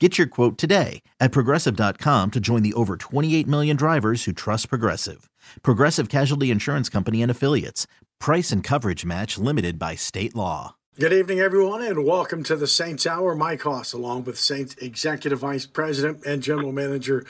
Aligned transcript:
Get 0.00 0.18
your 0.18 0.26
quote 0.26 0.58
today 0.58 1.02
at 1.20 1.30
progressive.com 1.30 2.32
to 2.32 2.40
join 2.40 2.64
the 2.64 2.74
over 2.74 2.96
28 2.96 3.46
million 3.46 3.76
drivers 3.76 4.24
who 4.24 4.32
trust 4.32 4.68
Progressive. 4.68 5.30
Progressive 5.62 6.08
Casualty 6.08 6.50
Insurance 6.50 6.88
Company 6.88 7.22
and 7.22 7.30
Affiliates. 7.30 7.86
Price 8.18 8.50
and 8.50 8.64
coverage 8.64 9.04
match 9.04 9.38
limited 9.38 9.78
by 9.78 9.94
state 9.94 10.34
law. 10.34 10.74
Good 10.98 11.12
evening, 11.12 11.38
everyone, 11.38 11.80
and 11.80 12.04
welcome 12.04 12.42
to 12.42 12.56
the 12.56 12.66
Saints 12.66 13.06
Hour. 13.06 13.36
Mike 13.36 13.62
Hoss, 13.62 13.92
along 13.92 14.24
with 14.24 14.36
Saints 14.36 14.74
Executive 14.76 15.38
Vice 15.38 15.66
President 15.66 16.24
and 16.26 16.42
General 16.42 16.72
Manager 16.72 17.24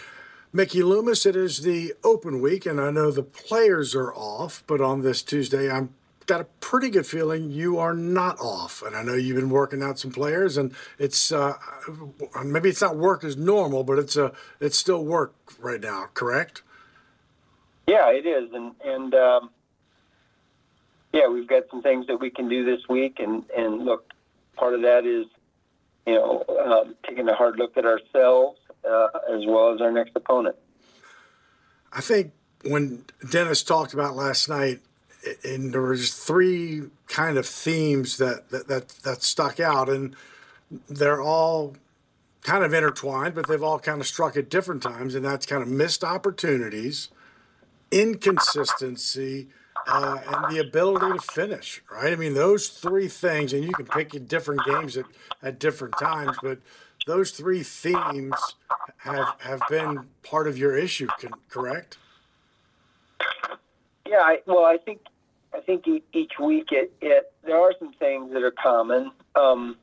Mickey 0.51 0.83
Loomis. 0.83 1.27
It 1.27 1.37
is 1.37 1.65
the 1.65 1.93
open 2.03 2.41
week, 2.41 2.65
and 2.65 2.81
I 2.81 2.91
know 2.91 3.11
the 3.11 3.23
players 3.23 3.95
are 3.95 4.15
off, 4.15 4.65
but 4.67 4.81
on 4.81 5.03
this 5.03 5.23
Tuesday, 5.23 5.71
I'm 5.71 5.91
got 6.27 6.41
a 6.41 6.45
pretty 6.61 6.91
good 6.91 7.07
feeling 7.07 7.51
you 7.51 7.79
are 7.79 7.95
not 7.95 8.39
off. 8.41 8.83
And 8.83 8.97
I 8.97 9.03
know 9.03 9.15
you've 9.15 9.37
been 9.37 9.51
working 9.51 9.83
out 9.83 9.99
some 9.99 10.11
players, 10.11 10.57
and 10.57 10.73
it's 10.99 11.33
uh, 11.33 11.55
maybe 12.45 12.69
it's 12.69 12.81
not 12.81 12.97
work 12.97 13.25
as 13.25 13.37
normal, 13.37 13.85
but 13.85 13.99
it's 13.99 14.17
a 14.17 14.27
uh, 14.27 14.31
it's 14.61 14.79
still 14.79 15.05
work 15.05 15.35
right 15.59 15.81
now. 15.81 16.09
Correct? 16.15 16.63
Yeah, 17.87 18.11
it 18.11 18.27
is, 18.27 18.51
and 18.53 18.73
and 18.85 19.15
um, 19.15 19.51
yeah, 21.13 21.29
we've 21.29 21.49
got 21.49 21.65
some 21.71 21.83
things 21.83 22.07
that 22.07 22.17
we 22.21 22.31
can 22.31 22.49
do 22.49 22.65
this 22.65 22.81
week, 22.89 23.19
and 23.19 23.45
and 23.57 23.85
look, 23.85 24.13
part 24.57 24.75
of 24.75 24.83
that 24.83 25.07
is 25.07 25.27
you 26.07 26.15
know 26.15 26.45
um, 26.65 26.95
taking 27.07 27.29
a 27.29 27.35
hard 27.35 27.59
look 27.59 27.77
at 27.77 27.85
ourselves 27.85 28.59
uh, 28.89 29.09
as 29.33 29.45
well 29.47 29.75
as 29.75 29.81
our 29.81 29.93
next 29.93 30.13
opponent. 30.17 30.57
I 31.93 32.01
think 32.01 32.33
when 32.65 33.05
Dennis 33.31 33.63
talked 33.63 33.95
about 33.95 34.17
last 34.17 34.49
night 34.49 34.81
and 35.45 35.73
there 35.73 35.83
was 35.83 36.15
three 36.15 36.83
kind 37.09 37.39
of 37.39 37.47
themes 37.47 38.17
that, 38.19 38.51
that 38.51 38.69
that 38.69 38.89
that 38.89 39.23
stuck 39.23 39.61
out, 39.61 39.89
and 39.89 40.17
they're 40.89 41.21
all 41.21 41.77
kind 42.43 42.65
of 42.65 42.75
intertwined, 42.75 43.35
but 43.35 43.47
they've 43.47 43.63
all 43.63 43.79
kind 43.79 44.01
of 44.01 44.07
struck 44.07 44.37
at 44.37 44.51
different 44.51 44.83
times, 44.83 45.15
and 45.15 45.25
that's 45.25 45.47
kind 45.47 45.63
of 45.63 45.69
missed 45.69 46.05
opportunities, 46.05 47.09
inconsistency, 47.91 49.49
uh, 49.87 50.19
and 50.27 50.55
the 50.55 50.61
ability 50.61 51.19
to 51.19 51.33
finish. 51.33 51.83
Right? 51.91 52.13
I 52.13 52.17
mean, 52.17 52.35
those 52.35 52.69
three 52.69 53.09
things, 53.09 53.53
and 53.53 53.65
you 53.65 53.73
can 53.73 53.87
pick 53.87 54.11
different 54.29 54.65
games 54.65 54.97
at, 54.97 55.07
at 55.43 55.59
different 55.59 55.99
times, 55.99 56.37
but 56.43 56.59
those 57.07 57.31
three 57.31 57.63
themes 57.63 58.35
have 58.99 59.35
have 59.41 59.61
been 59.69 60.09
part 60.23 60.47
of 60.49 60.59
your 60.59 60.77
issue. 60.77 61.09
Correct? 61.49 61.99
Yeah, 64.07 64.21
I, 64.21 64.39
well, 64.47 64.65
I 64.65 64.77
think 64.77 65.01
I 65.55 65.61
think 65.61 65.87
each 66.13 66.33
week 66.41 66.69
it, 66.73 66.93
it 67.01 67.33
there 67.45 67.59
are 67.59 67.73
some 67.79 67.93
things 67.93 68.33
that 68.33 68.43
are 68.43 68.51
common, 68.51 69.13
um, 69.37 69.77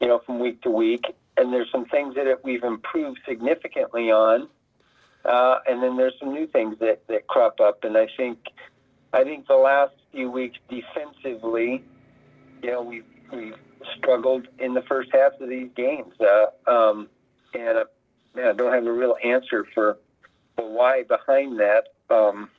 you 0.00 0.08
know, 0.08 0.20
from 0.26 0.40
week 0.40 0.60
to 0.62 0.70
week, 0.70 1.04
and 1.36 1.52
there's 1.52 1.70
some 1.70 1.84
things 1.86 2.14
that 2.16 2.26
we've 2.42 2.64
improved 2.64 3.20
significantly 3.28 4.10
on, 4.10 4.48
uh, 5.24 5.58
and 5.68 5.82
then 5.82 5.96
there's 5.96 6.14
some 6.18 6.32
new 6.32 6.46
things 6.46 6.76
that, 6.80 7.06
that 7.06 7.26
crop 7.28 7.60
up. 7.60 7.84
And 7.84 7.96
I 7.96 8.08
think 8.16 8.38
I 9.12 9.22
think 9.24 9.46
the 9.46 9.54
last 9.56 9.94
few 10.12 10.30
weeks 10.30 10.58
defensively, 10.68 11.84
you 12.62 12.70
know, 12.70 12.82
we've 12.82 13.04
we've 13.32 13.56
struggled 13.96 14.48
in 14.58 14.74
the 14.74 14.82
first 14.82 15.10
half 15.12 15.40
of 15.40 15.48
these 15.48 15.70
games, 15.76 16.14
uh, 16.20 16.70
um, 16.70 17.08
and 17.54 17.78
uh, 17.78 17.84
man, 18.34 18.48
I 18.48 18.52
don't 18.52 18.72
have 18.72 18.86
a 18.86 18.92
real 18.92 19.16
answer 19.22 19.64
for 19.74 19.98
the 20.56 20.64
why 20.64 21.04
behind 21.04 21.60
that. 21.60 21.88
Um, 22.10 22.50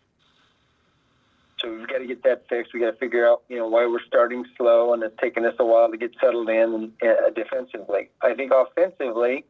so 1.60 1.74
we've 1.74 1.88
got 1.88 1.98
to 1.98 2.06
get 2.06 2.24
that 2.24 2.48
fixed. 2.48 2.74
We 2.74 2.80
got 2.80 2.92
to 2.92 2.98
figure 2.98 3.28
out, 3.28 3.44
you 3.50 3.58
know, 3.58 3.68
why 3.68 3.86
we're 3.86 4.04
starting 4.08 4.46
slow 4.58 4.94
and 4.94 5.04
it's 5.04 5.16
taking 5.20 5.46
us 5.46 5.56
a 5.60 5.66
while 5.66 5.92
to 5.92 5.98
get 5.98 6.12
settled 6.22 6.50
in 6.50 6.92
uh, 7.02 7.30
defensively. 7.36 8.10
I 8.22 8.34
think 8.34 8.52
offensively, 8.54 9.46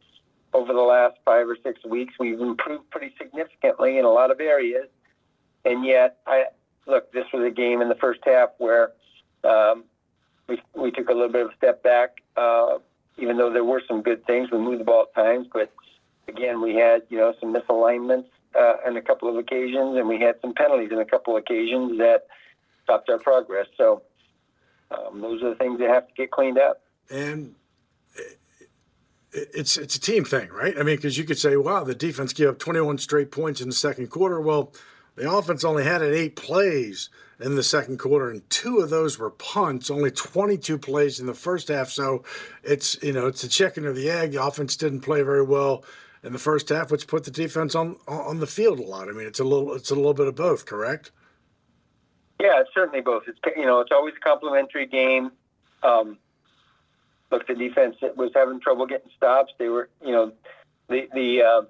over 0.54 0.74
the 0.74 0.82
last 0.82 1.18
five 1.24 1.48
or 1.48 1.58
six 1.64 1.84
weeks, 1.86 2.16
we've 2.20 2.40
improved 2.40 2.90
pretty 2.90 3.14
significantly 3.18 3.98
in 3.98 4.06
a 4.06 4.12
lot 4.12 4.32
of 4.32 4.40
areas. 4.40 4.88
And 5.66 5.86
yet, 5.86 6.18
I 6.26 6.46
look, 6.88 7.12
this 7.12 7.26
was 7.32 7.46
a 7.46 7.52
game 7.52 7.82
in 7.82 7.90
the 7.90 7.96
first 7.96 8.22
half 8.26 8.50
where 8.58 8.92
um, 9.44 9.84
we 10.48 10.62
we 10.74 10.92
took 10.92 11.10
a 11.10 11.14
little 11.14 11.32
bit 11.32 11.46
of 11.46 11.52
a 11.52 11.56
step 11.58 11.84
back. 11.84 12.22
Uh, 12.36 12.80
even 13.18 13.38
though 13.38 13.52
there 13.52 13.66
were 13.66 13.84
some 13.88 14.02
good 14.02 14.26
things, 14.26 14.50
we 14.50 14.58
moved 14.58 14.80
the 14.80 14.86
ball 14.86 15.04
at 15.04 15.14
times, 15.14 15.48
but 15.54 15.72
again, 16.28 16.62
we 16.62 16.76
had 16.76 17.04
you 17.10 17.18
know 17.18 17.34
some 17.40 17.54
misalignments 17.54 18.30
uh, 18.56 18.74
on 18.86 18.98
a 18.98 19.02
couple 19.02 19.30
of 19.30 19.36
occasions, 19.36 19.98
and 19.98 20.08
we 20.08 20.20
had 20.20 20.36
some 20.42 20.54
penalties 20.54 20.90
on 20.92 21.00
a 21.00 21.06
couple 21.06 21.36
of 21.36 21.44
occasions 21.44 21.98
that 22.00 22.28
stopped 22.84 23.10
our 23.10 23.20
progress. 23.20 23.68
So 23.78 24.04
um, 24.92 25.22
those 25.22 25.44
are 25.44 25.50
the 25.50 25.56
things 25.56 25.80
that 25.80 25.90
have 25.90 26.08
to 26.08 26.14
get 26.14 26.32
cleaned 26.32 26.58
up. 26.58 26.82
And 27.10 27.56
it's 29.32 29.78
it's 29.78 29.96
a 29.96 30.02
team 30.02 30.26
thing, 30.26 30.50
right? 30.50 30.76
I 30.76 30.84
mean, 30.84 30.96
because 30.96 31.18
you 31.18 31.24
could 31.24 31.38
say, 31.38 31.56
"Wow, 31.56 31.84
the 31.84 31.96
defense 31.96 32.34
gave 32.34 32.50
up 32.50 32.60
21 32.60 32.98
straight 32.98 33.32
points 33.32 33.62
in 33.62 33.70
the 33.70 33.76
second 33.76 34.08
quarter." 34.10 34.42
Well, 34.42 34.74
the 35.16 35.32
offense 35.32 35.64
only 35.64 35.84
had 35.84 36.02
it 36.02 36.14
eight 36.14 36.36
plays 36.36 37.10
in 37.40 37.56
the 37.56 37.64
second 37.64 38.00
quarter, 38.00 38.30
and 38.30 38.48
two 38.50 38.80
of 38.80 38.90
those 38.90 39.18
were 39.18 39.30
punts. 39.30 39.90
Only 39.90 40.12
22 40.12 40.78
plays 40.78 41.20
in 41.20 41.26
the 41.26 41.34
first 41.34 41.68
half. 41.68 41.90
So 41.90 42.24
it's 42.64 43.02
you 43.04 43.14
know 43.14 43.28
it's 43.28 43.44
a 43.44 43.50
chicken 43.50 43.86
or 43.86 43.94
the 43.94 44.10
egg. 44.10 44.32
The 44.32 44.44
offense 44.44 44.76
didn't 44.76 45.02
play 45.02 45.22
very 45.22 45.44
well 45.44 45.84
in 46.24 46.34
the 46.34 46.40
first 46.40 46.70
half, 46.70 46.92
which 46.92 47.08
put 47.08 47.24
the 47.24 47.32
defense 47.32 47.76
on 47.76 47.98
on 48.08 48.40
the 48.40 48.48
field 48.48 48.80
a 48.80 48.84
lot. 48.84 49.10
I 49.10 49.12
mean, 49.12 49.28
it's 49.28 49.40
a 49.40 49.44
little 49.44 49.74
it's 49.74 49.92
a 49.92 49.96
little 49.96 50.14
bit 50.14 50.28
of 50.28 50.36
both, 50.36 50.66
correct? 50.66 51.12
Yeah, 52.42 52.62
it's 52.62 52.70
certainly 52.74 53.02
both. 53.02 53.24
It's 53.28 53.40
you 53.56 53.66
know 53.66 53.80
it's 53.80 53.92
always 53.92 54.14
a 54.16 54.20
complementary 54.20 54.86
game. 54.86 55.32
Um, 55.84 56.18
look, 57.32 57.48
the 57.48 57.56
defense 57.56 57.96
was 58.16 58.32
having 58.36 58.60
trouble 58.60 58.86
getting 58.86 59.12
stops. 59.16 59.54
They 59.58 59.70
were 59.70 59.90
you 60.04 60.12
know 60.12 60.32
the 60.88 61.08
the 61.14 61.42
uh, 61.44 61.62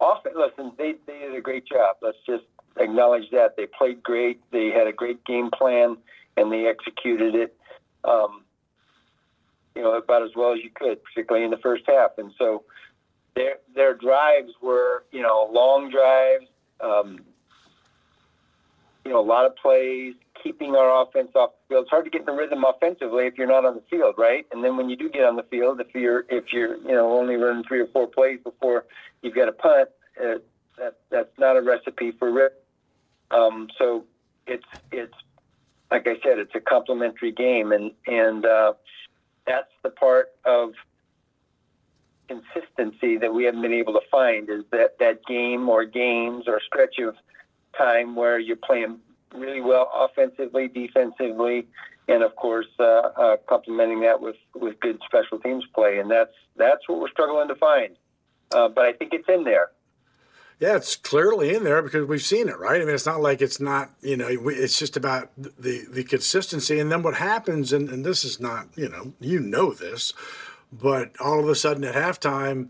offense. 0.00 0.36
Listen, 0.36 0.72
they 0.78 0.94
they 1.06 1.18
did 1.18 1.34
a 1.34 1.40
great 1.40 1.66
job. 1.66 1.96
Let's 2.02 2.18
just 2.26 2.44
acknowledge 2.76 3.30
that 3.32 3.56
they 3.56 3.66
played 3.66 4.02
great. 4.02 4.40
They 4.50 4.68
had 4.68 4.86
a 4.86 4.92
great 4.92 5.24
game 5.24 5.50
plan 5.50 5.96
and 6.36 6.50
they 6.50 6.66
executed 6.66 7.34
it. 7.34 7.56
Um, 8.04 8.44
you 9.76 9.82
know, 9.82 9.96
about 9.96 10.22
as 10.22 10.30
well 10.34 10.52
as 10.52 10.60
you 10.62 10.70
could, 10.74 11.02
particularly 11.04 11.44
in 11.44 11.50
the 11.50 11.58
first 11.58 11.84
half. 11.86 12.12
And 12.18 12.32
so, 12.38 12.64
their 13.34 13.56
their 13.74 13.94
drives 13.94 14.52
were 14.62 15.04
you 15.12 15.22
know 15.22 15.48
long 15.52 15.90
drives, 15.90 16.46
um, 16.80 17.20
you 19.04 19.12
know 19.12 19.20
a 19.20 19.22
lot 19.22 19.46
of 19.46 19.56
plays, 19.56 20.14
keeping 20.42 20.74
our 20.74 21.02
offense 21.02 21.30
off 21.34 21.50
the 21.50 21.74
field. 21.74 21.82
It's 21.84 21.90
hard 21.90 22.04
to 22.04 22.10
get 22.10 22.20
in 22.20 22.26
the 22.26 22.32
rhythm 22.32 22.64
offensively 22.64 23.26
if 23.26 23.38
you're 23.38 23.46
not 23.46 23.64
on 23.64 23.74
the 23.74 23.82
field, 23.90 24.14
right? 24.18 24.46
And 24.52 24.64
then 24.64 24.76
when 24.76 24.88
you 24.88 24.96
do 24.96 25.08
get 25.08 25.24
on 25.24 25.36
the 25.36 25.44
field, 25.44 25.80
if 25.80 25.94
you're 25.94 26.24
if 26.28 26.52
you're 26.52 26.76
you 26.76 26.92
know 26.92 27.16
only 27.18 27.36
running 27.36 27.64
three 27.64 27.80
or 27.80 27.86
four 27.88 28.06
plays 28.06 28.40
before 28.42 28.84
you've 29.22 29.34
got 29.34 29.48
a 29.48 29.52
punt, 29.52 29.88
uh, 30.20 30.38
that 30.78 30.96
that's 31.10 31.38
not 31.38 31.56
a 31.56 31.62
recipe 31.62 32.12
for 32.12 32.32
rip. 32.32 32.64
Um, 33.30 33.68
so 33.78 34.04
it's 34.46 34.64
it's 34.90 35.14
like 35.90 36.06
I 36.06 36.14
said, 36.22 36.38
it's 36.38 36.54
a 36.54 36.60
complementary 36.60 37.32
game, 37.32 37.72
and 37.72 37.92
and 38.06 38.44
uh, 38.44 38.72
that's 39.46 39.70
the 39.82 39.90
part 39.90 40.28
of 40.44 40.72
consistency 42.30 43.16
that 43.18 43.32
we 43.32 43.44
haven't 43.44 43.62
been 43.62 43.72
able 43.72 43.92
to 43.92 44.06
find 44.10 44.48
is 44.48 44.64
that 44.70 44.98
that 44.98 45.24
game 45.26 45.68
or 45.68 45.84
games 45.84 46.44
or 46.46 46.60
stretch 46.64 46.98
of 46.98 47.14
time 47.76 48.14
where 48.14 48.38
you're 48.38 48.56
playing 48.56 48.98
really 49.34 49.60
well 49.60 49.90
offensively, 49.94 50.68
defensively, 50.68 51.66
and 52.08 52.22
of 52.22 52.34
course, 52.36 52.66
uh, 52.78 52.84
uh, 52.84 53.36
complementing 53.48 54.00
that 54.00 54.20
with, 54.20 54.36
with 54.54 54.78
good 54.80 54.98
special 55.04 55.38
teams 55.38 55.64
play, 55.74 55.98
and 55.98 56.10
that's 56.10 56.34
that's 56.56 56.88
what 56.88 57.00
we're 57.00 57.10
struggling 57.10 57.48
to 57.48 57.54
find. 57.54 57.96
Uh, 58.52 58.68
but 58.68 58.84
I 58.84 58.92
think 58.92 59.12
it's 59.12 59.28
in 59.28 59.44
there. 59.44 59.68
Yeah, 60.58 60.76
it's 60.76 60.94
clearly 60.94 61.54
in 61.54 61.64
there 61.64 61.80
because 61.80 62.06
we've 62.06 62.20
seen 62.22 62.48
it, 62.48 62.58
right? 62.58 62.82
I 62.82 62.84
mean, 62.84 62.94
it's 62.94 63.06
not 63.06 63.22
like 63.22 63.40
it's 63.40 63.60
not, 63.60 63.92
you 64.02 64.16
know, 64.16 64.28
it's 64.28 64.78
just 64.78 64.96
about 64.96 65.30
the 65.36 65.86
the 65.90 66.04
consistency. 66.04 66.78
And 66.78 66.92
then 66.92 67.02
what 67.02 67.14
happens, 67.14 67.72
and, 67.72 67.88
and 67.88 68.04
this 68.04 68.24
is 68.24 68.40
not, 68.40 68.68
you 68.76 68.88
know, 68.88 69.14
you 69.20 69.40
know 69.40 69.72
this, 69.72 70.12
but 70.72 71.12
all 71.20 71.40
of 71.40 71.48
a 71.48 71.54
sudden 71.54 71.84
at 71.84 71.94
halftime, 71.94 72.68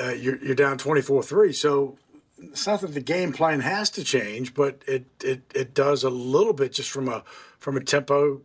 uh, 0.00 0.10
you're, 0.10 0.42
you're 0.42 0.54
down 0.54 0.78
24 0.78 1.22
3. 1.22 1.52
So 1.52 1.98
it's 2.38 2.66
not 2.66 2.80
that 2.80 2.94
the 2.94 3.00
game 3.00 3.32
plan 3.32 3.60
has 3.60 3.90
to 3.90 4.04
change, 4.04 4.54
but 4.54 4.82
it, 4.86 5.04
it, 5.22 5.42
it 5.54 5.74
does 5.74 6.04
a 6.04 6.10
little 6.10 6.52
bit 6.52 6.72
just 6.72 6.90
from 6.90 7.08
a 7.08 7.22
from 7.58 7.76
a 7.76 7.80
tempo 7.80 8.40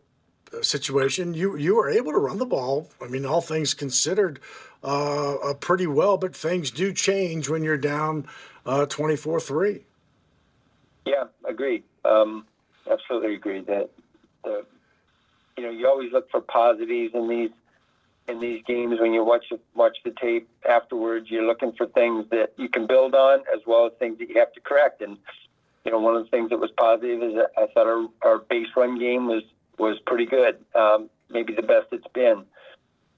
uh, 0.54 0.62
situation. 0.62 1.34
You 1.34 1.56
you 1.58 1.76
were 1.76 1.90
able 1.90 2.12
to 2.12 2.18
run 2.18 2.38
the 2.38 2.46
ball. 2.46 2.90
I 3.02 3.08
mean, 3.08 3.26
all 3.26 3.42
things 3.42 3.74
considered, 3.74 4.40
uh, 4.84 5.54
pretty 5.60 5.88
well. 5.88 6.18
But 6.18 6.36
things 6.36 6.72
do 6.72 6.92
change 6.94 7.50
when 7.50 7.64
you're 7.64 7.78
down 7.78 8.28
uh, 8.66 8.86
24 8.86 9.40
3. 9.40 9.82
Yeah, 11.06 11.26
agreed. 11.48 11.84
Um, 12.04 12.46
absolutely 12.92 13.36
agreed 13.36 13.68
that 13.68 13.90
the, 14.44 14.66
you 15.58 15.64
know 15.64 15.70
you 15.70 15.88
always 15.88 16.12
look 16.12 16.30
for 16.30 16.42
positives 16.42 17.14
in 17.14 17.30
these 17.30 17.52
in 18.28 18.40
these 18.40 18.64
games 18.66 19.00
when 19.00 19.14
you 19.14 19.24
watch 19.24 19.46
watch 19.74 19.98
the 20.04 20.12
tape 20.22 20.48
afterwards. 20.68 21.30
You're 21.30 21.46
looking 21.46 21.74
for 21.74 21.88
things 21.88 22.26
that 22.32 22.54
you 22.58 22.70
can 22.70 22.88
build 22.88 23.16
on 23.16 23.40
as 23.54 23.62
well 23.66 23.86
as 23.86 23.94
things 24.00 24.18
that 24.20 24.30
you 24.30 24.40
have 24.40 24.54
to 24.54 24.62
correct. 24.62 25.02
And 25.02 25.18
you 25.84 25.92
know, 25.92 26.00
one 26.00 26.16
of 26.16 26.24
the 26.24 26.30
things 26.30 26.50
that 26.50 26.60
was 26.60 26.72
positive 26.78 27.22
is 27.22 27.36
that 27.36 27.52
I 27.58 27.68
thought 27.74 27.88
our, 27.88 28.08
our 28.24 28.40
base 28.40 28.68
run 28.76 29.00
game 29.00 29.28
was 29.28 29.44
was 29.78 30.00
pretty 30.06 30.26
good, 30.26 30.58
um, 30.74 31.10
maybe 31.30 31.54
the 31.54 31.62
best 31.62 31.88
it's 31.92 32.08
been 32.14 32.46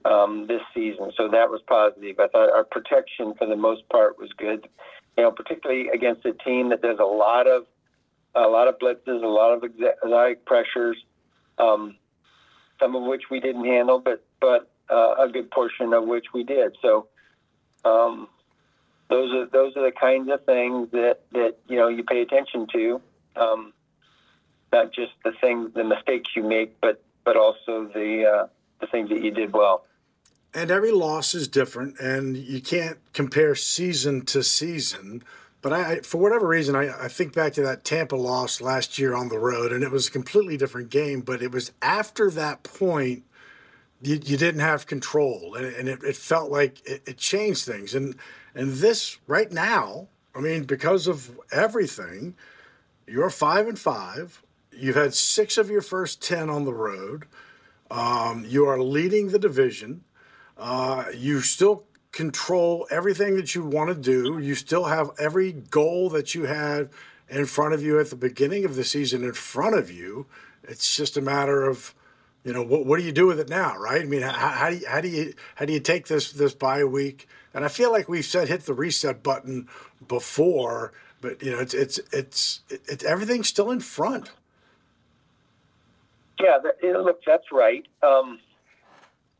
um, 0.04 0.46
this 0.48 0.62
season. 0.74 1.12
So 1.16 1.28
that 1.28 1.48
was 1.50 1.60
positive. 1.66 2.18
I 2.18 2.28
thought 2.28 2.50
our 2.50 2.64
protection 2.64 3.34
for 3.38 3.46
the 3.46 3.56
most 3.56 3.88
part 3.88 4.18
was 4.18 4.30
good 4.36 4.68
you 5.18 5.24
know, 5.24 5.32
particularly 5.32 5.88
against 5.88 6.24
a 6.24 6.32
team 6.32 6.68
that 6.68 6.80
does 6.80 6.98
a 7.00 7.04
lot 7.04 7.48
of 7.48 7.66
a 8.36 8.46
lot 8.46 8.68
of 8.68 8.78
blitzes, 8.78 9.22
a 9.22 9.26
lot 9.26 9.52
of 9.52 9.64
exotic 9.64 10.44
pressures, 10.44 10.96
um, 11.58 11.96
some 12.78 12.94
of 12.94 13.02
which 13.02 13.24
we 13.28 13.40
didn't 13.40 13.64
handle, 13.64 13.98
but 13.98 14.24
but 14.40 14.70
uh, 14.90 15.14
a 15.18 15.28
good 15.28 15.50
portion 15.50 15.92
of 15.92 16.06
which 16.06 16.26
we 16.32 16.44
did. 16.44 16.76
So 16.82 17.08
um, 17.84 18.28
those 19.08 19.32
are 19.34 19.46
those 19.46 19.76
are 19.76 19.84
the 19.84 19.92
kinds 19.92 20.30
of 20.30 20.44
things 20.44 20.90
that 20.92 21.20
that 21.32 21.56
you 21.68 21.76
know 21.76 21.88
you 21.88 22.04
pay 22.04 22.22
attention 22.22 22.66
to, 22.72 23.00
um, 23.36 23.72
not 24.72 24.92
just 24.92 25.12
the 25.24 25.32
things, 25.40 25.72
the 25.74 25.84
mistakes 25.84 26.30
you 26.34 26.42
make, 26.42 26.80
but 26.80 27.02
but 27.24 27.36
also 27.36 27.90
the 27.94 28.24
uh, 28.24 28.46
the 28.80 28.86
things 28.86 29.08
that 29.10 29.22
you 29.22 29.30
did 29.30 29.52
well 29.52 29.84
and 30.54 30.70
every 30.70 30.92
loss 30.92 31.34
is 31.34 31.46
different, 31.48 31.98
and 32.00 32.36
you 32.36 32.60
can't 32.60 32.98
compare 33.12 33.54
season 33.54 34.24
to 34.26 34.42
season. 34.42 35.22
But 35.60 35.72
I, 35.72 36.00
for 36.00 36.18
whatever 36.18 36.46
reason, 36.46 36.74
I, 36.76 37.04
I 37.04 37.08
think 37.08 37.34
back 37.34 37.52
to 37.54 37.62
that 37.62 37.84
Tampa 37.84 38.16
loss 38.16 38.60
last 38.60 38.98
year 38.98 39.14
on 39.14 39.28
the 39.28 39.38
road, 39.38 39.72
and 39.72 39.82
it 39.82 39.90
was 39.90 40.08
a 40.08 40.10
completely 40.10 40.56
different 40.56 40.90
game. 40.90 41.20
But 41.20 41.42
it 41.42 41.52
was 41.52 41.72
after 41.82 42.30
that 42.30 42.62
point 42.62 43.24
you, 44.00 44.20
you 44.24 44.36
didn't 44.36 44.60
have 44.60 44.86
control, 44.86 45.54
and, 45.54 45.66
and 45.66 45.88
it, 45.88 46.02
it 46.02 46.16
felt 46.16 46.50
like 46.50 46.80
it, 46.86 47.02
it 47.06 47.16
changed 47.16 47.64
things. 47.64 47.94
And 47.94 48.16
and 48.54 48.74
this 48.74 49.18
right 49.26 49.50
now, 49.52 50.08
I 50.34 50.40
mean, 50.40 50.64
because 50.64 51.06
of 51.06 51.38
everything, 51.52 52.34
you're 53.06 53.30
five 53.30 53.66
and 53.66 53.78
five. 53.78 54.42
You've 54.72 54.96
had 54.96 55.14
six 55.14 55.58
of 55.58 55.70
your 55.70 55.82
first 55.82 56.22
ten 56.22 56.48
on 56.48 56.64
the 56.64 56.74
road. 56.74 57.26
Um, 57.90 58.44
you 58.46 58.66
are 58.66 58.80
leading 58.80 59.28
the 59.28 59.38
division. 59.38 60.04
Uh, 60.56 61.06
you 61.14 61.40
still 61.40 61.84
control 62.12 62.86
everything 62.90 63.36
that 63.36 63.54
you 63.54 63.64
want 63.64 63.88
to 63.90 63.94
do. 63.94 64.38
You 64.38 64.54
still 64.54 64.84
have 64.84 65.10
every 65.18 65.52
goal 65.52 66.10
that 66.10 66.34
you 66.34 66.44
had 66.44 66.90
in 67.28 67.46
front 67.46 67.74
of 67.74 67.82
you 67.82 68.00
at 68.00 68.10
the 68.10 68.16
beginning 68.16 68.64
of 68.64 68.74
the 68.74 68.84
season 68.84 69.24
in 69.24 69.34
front 69.34 69.76
of 69.76 69.90
you. 69.90 70.26
It's 70.64 70.96
just 70.96 71.16
a 71.16 71.20
matter 71.20 71.64
of, 71.64 71.94
you 72.48 72.54
know, 72.54 72.62
what, 72.62 72.86
what 72.86 72.98
do 72.98 73.04
you 73.04 73.12
do 73.12 73.26
with 73.26 73.38
it 73.38 73.50
now, 73.50 73.76
right? 73.76 74.00
I 74.00 74.06
mean, 74.06 74.22
how, 74.22 74.30
how 74.32 74.70
do 74.70 74.76
you, 74.76 74.86
how 74.88 75.00
do 75.02 75.08
you 75.08 75.34
how 75.56 75.66
do 75.66 75.72
you 75.74 75.80
take 75.80 76.06
this 76.06 76.32
this 76.32 76.54
bye 76.54 76.82
week? 76.82 77.28
And 77.52 77.62
I 77.62 77.68
feel 77.68 77.92
like 77.92 78.08
we've 78.08 78.24
said 78.24 78.48
hit 78.48 78.62
the 78.62 78.72
reset 78.72 79.22
button 79.22 79.68
before, 80.08 80.94
but 81.20 81.42
you 81.42 81.50
know, 81.50 81.58
it's 81.58 81.74
it's 81.74 82.00
it's 82.10 82.60
it's 82.70 83.04
everything's 83.04 83.48
still 83.48 83.70
in 83.70 83.80
front. 83.80 84.30
Yeah, 86.40 86.56
look, 86.82 87.20
that's 87.26 87.52
right. 87.52 87.84
Um, 88.02 88.38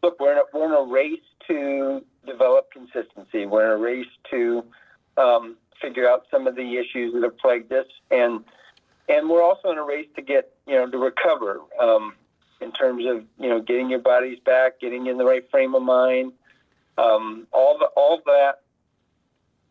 look, 0.03 0.21
we're 0.21 0.33
in 0.33 0.39
a, 0.39 0.43
we're 0.53 0.67
in 0.67 0.73
a 0.73 0.93
race 0.93 1.19
to 1.47 2.05
develop 2.27 2.71
consistency. 2.73 3.47
We're 3.47 3.65
in 3.65 3.81
a 3.81 3.83
race 3.83 4.07
to 4.33 4.65
um, 5.17 5.57
figure 5.81 6.07
out 6.07 6.27
some 6.31 6.47
of 6.47 6.57
the 6.57 6.77
issues 6.77 7.15
that 7.15 7.23
have 7.23 7.39
plagued 7.39 7.73
us, 7.73 7.87
and 8.11 8.45
and 9.09 9.31
we're 9.31 9.43
also 9.43 9.71
in 9.71 9.79
a 9.79 9.85
race 9.85 10.09
to 10.17 10.21
get 10.21 10.53
you 10.67 10.75
know 10.75 10.91
to 10.91 10.99
recover 10.99 11.61
um, 11.81 12.13
in 12.61 12.73
terms 12.73 13.05
of 13.07 13.25
you 13.39 13.49
know 13.49 13.61
getting 13.61 13.91
your 13.91 14.01
bodies 14.01 14.39
back, 14.45 14.81
getting 14.81 15.07
in 15.07 15.19
the 15.19 15.25
right 15.25 15.49
frame 15.51 15.75
of 15.75 15.83
mind. 15.83 16.33
Um, 16.97 17.47
all 17.53 17.79
the 17.79 17.87
all 17.97 18.21
that 18.27 18.63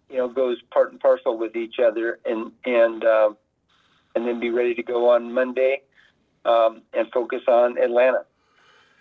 you 0.10 0.18
know 0.18 0.28
goes 0.28 0.62
part 0.72 0.92
and 0.92 1.00
parcel 1.00 1.38
with 1.38 1.56
each 1.56 1.80
other, 1.80 2.20
and 2.26 2.52
and 2.66 3.04
uh, 3.04 3.30
and 4.16 4.28
then 4.28 4.40
be 4.40 4.50
ready 4.50 4.74
to 4.76 4.84
go 4.84 5.10
on 5.10 5.34
Monday 5.34 5.82
um, 6.46 6.82
and 6.94 7.12
focus 7.12 7.42
on 7.48 7.78
Atlanta. 7.78 8.26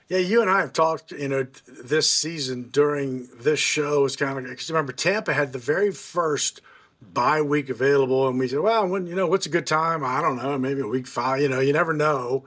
Yeah, 0.09 0.19
you 0.19 0.41
and 0.41 0.49
I 0.49 0.61
have 0.61 0.73
talked, 0.73 1.11
you 1.11 1.27
know, 1.27 1.49
this 1.67 2.09
season 2.09 2.69
during 2.71 3.29
this 3.41 3.59
show 3.59 4.05
is 4.05 4.15
kind 4.15 4.39
of 4.39 4.45
because 4.45 4.71
remember 4.71 4.93
Tampa 4.93 5.33
had 5.33 5.53
the 5.53 5.59
very 5.59 5.91
first 5.91 6.61
bye 7.03 7.43
week 7.43 7.69
available, 7.69 8.29
and 8.29 8.39
we 8.39 8.47
said, 8.47 8.61
well, 8.61 8.87
when 8.87 9.07
you 9.07 9.17
know, 9.17 9.27
what's 9.27 9.47
a 9.47 9.51
good 9.51 9.67
time? 9.67 10.05
I 10.05 10.23
don't 10.23 10.37
know, 10.37 10.59
maybe 10.59 10.81
a 10.81 10.87
week 10.87 11.09
five. 11.09 11.41
You 11.41 11.49
know, 11.49 11.61
you 11.61 11.73
never 11.73 11.93
know. 11.93 12.45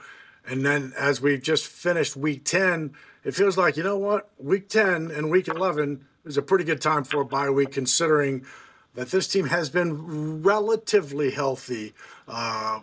And 0.50 0.66
then 0.66 0.94
as 0.98 1.22
we've 1.22 1.42
just 1.42 1.68
finished 1.68 2.18
week 2.18 2.44
ten, 2.44 2.96
it 3.24 3.36
feels 3.36 3.56
like 3.56 3.78
you 3.78 3.84
know 3.84 3.98
what, 3.98 4.30
week 4.40 4.68
ten 4.68 5.12
and 5.12 5.30
week 5.30 5.48
eleven 5.48 6.06
is 6.26 6.38
a 6.38 6.42
pretty 6.42 6.64
good 6.64 6.82
time 6.82 7.04
for 7.04 7.22
a 7.22 7.26
bye 7.26 7.52
week, 7.52 7.72
considering 7.72 8.44
that 8.96 9.12
this 9.12 9.28
team 9.28 9.46
has 9.46 9.70
been 9.70 10.42
relatively 10.42 11.30
healthy. 11.30 11.94
Uh, 12.28 12.80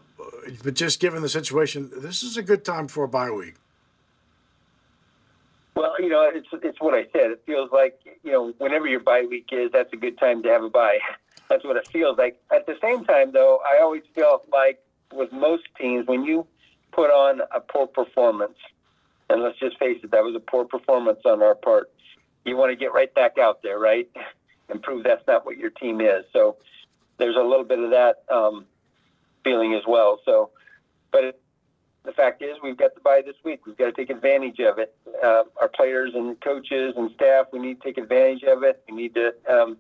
but 0.63 0.75
just 0.75 1.01
given 1.01 1.23
the 1.23 1.29
situation, 1.29 1.91
this 1.97 2.23
is 2.23 2.37
a 2.37 2.43
good 2.43 2.65
time 2.65 2.87
for 2.87 3.03
a 3.03 3.09
bye 3.09 3.31
week. 3.31 3.55
Well, 5.75 5.95
you 5.99 6.09
know, 6.09 6.31
it's 6.33 6.47
it's 6.53 6.81
what 6.81 6.95
I 6.95 7.03
said. 7.13 7.33
It 7.33 7.43
feels 7.47 7.73
like 7.73 7.99
you 8.23 8.31
know, 8.31 8.55
whenever 8.59 8.87
your 8.87 9.01
bye 9.01 9.27
week 9.29 9.49
is, 9.51 9.73
that's 9.73 9.93
a 9.93 9.97
good 9.97 10.19
time 10.19 10.45
to 10.45 10.49
have 10.51 10.63
a 10.63 10.71
bye. 10.71 10.99
That's 11.49 11.63
what 11.63 11.77
it 11.77 11.87
feels 11.87 12.19
like. 12.19 12.41
At 12.53 12.67
the 12.67 12.75
same 12.83 13.05
time, 13.05 13.31
though, 13.31 13.61
I 13.65 13.81
always 13.81 14.03
feel 14.17 14.43
like 14.53 14.83
with 15.13 15.31
most 15.31 15.63
teams, 15.79 16.05
when 16.09 16.25
you 16.25 16.45
put 16.97 17.11
on 17.11 17.43
a 17.55 17.61
poor 17.61 17.87
performance, 17.87 18.57
and 19.29 19.43
let's 19.43 19.59
just 19.59 19.79
face 19.79 19.99
it, 20.03 20.11
that 20.11 20.25
was 20.25 20.35
a 20.35 20.41
poor 20.41 20.65
performance 20.65 21.21
on 21.27 21.43
our 21.43 21.55
part. 21.55 21.91
You 22.45 22.57
want 22.57 22.73
to 22.73 22.77
get 22.77 22.93
right 22.93 23.15
back 23.15 23.39
out 23.39 23.63
there, 23.63 23.79
right, 23.79 24.09
and 24.71 24.83
prove 24.83 25.05
that's 25.05 25.27
not 25.29 25.45
what 25.45 25.59
your 25.59 25.71
team 25.71 26.01
is. 26.01 26.25
So 26.33 26.57
there's 27.19 27.37
a 27.37 27.43
little 27.43 27.65
bit 27.65 27.79
of 27.79 27.91
that 27.91 28.25
um, 28.35 28.65
feeling 29.45 29.75
as 29.75 29.83
well. 29.87 30.19
So, 30.25 30.51
but. 31.13 31.25
It, 31.25 31.41
the 32.05 32.13
fact 32.13 32.41
is, 32.41 32.57
we've 32.63 32.77
got 32.77 32.95
the 32.95 33.01
bye 33.01 33.21
this 33.27 33.35
week. 33.45 33.67
We've 33.67 33.77
got 33.77 33.87
to 33.87 33.93
take 33.93 34.11
advantage 34.11 34.61
of 34.61 34.79
it. 34.79 34.95
Uh, 35.25 35.43
our 35.61 35.67
players 35.67 36.13
and 36.15 36.41
coaches 36.41 36.95
and 36.97 37.11
staff, 37.17 37.47
we 37.53 37.59
need 37.59 37.81
to 37.81 37.85
take 37.85 37.99
advantage 37.99 38.45
of 38.45 38.63
it. 38.63 38.81
We 38.89 38.97
need 38.97 39.17
to 39.17 39.35
um, 39.51 39.77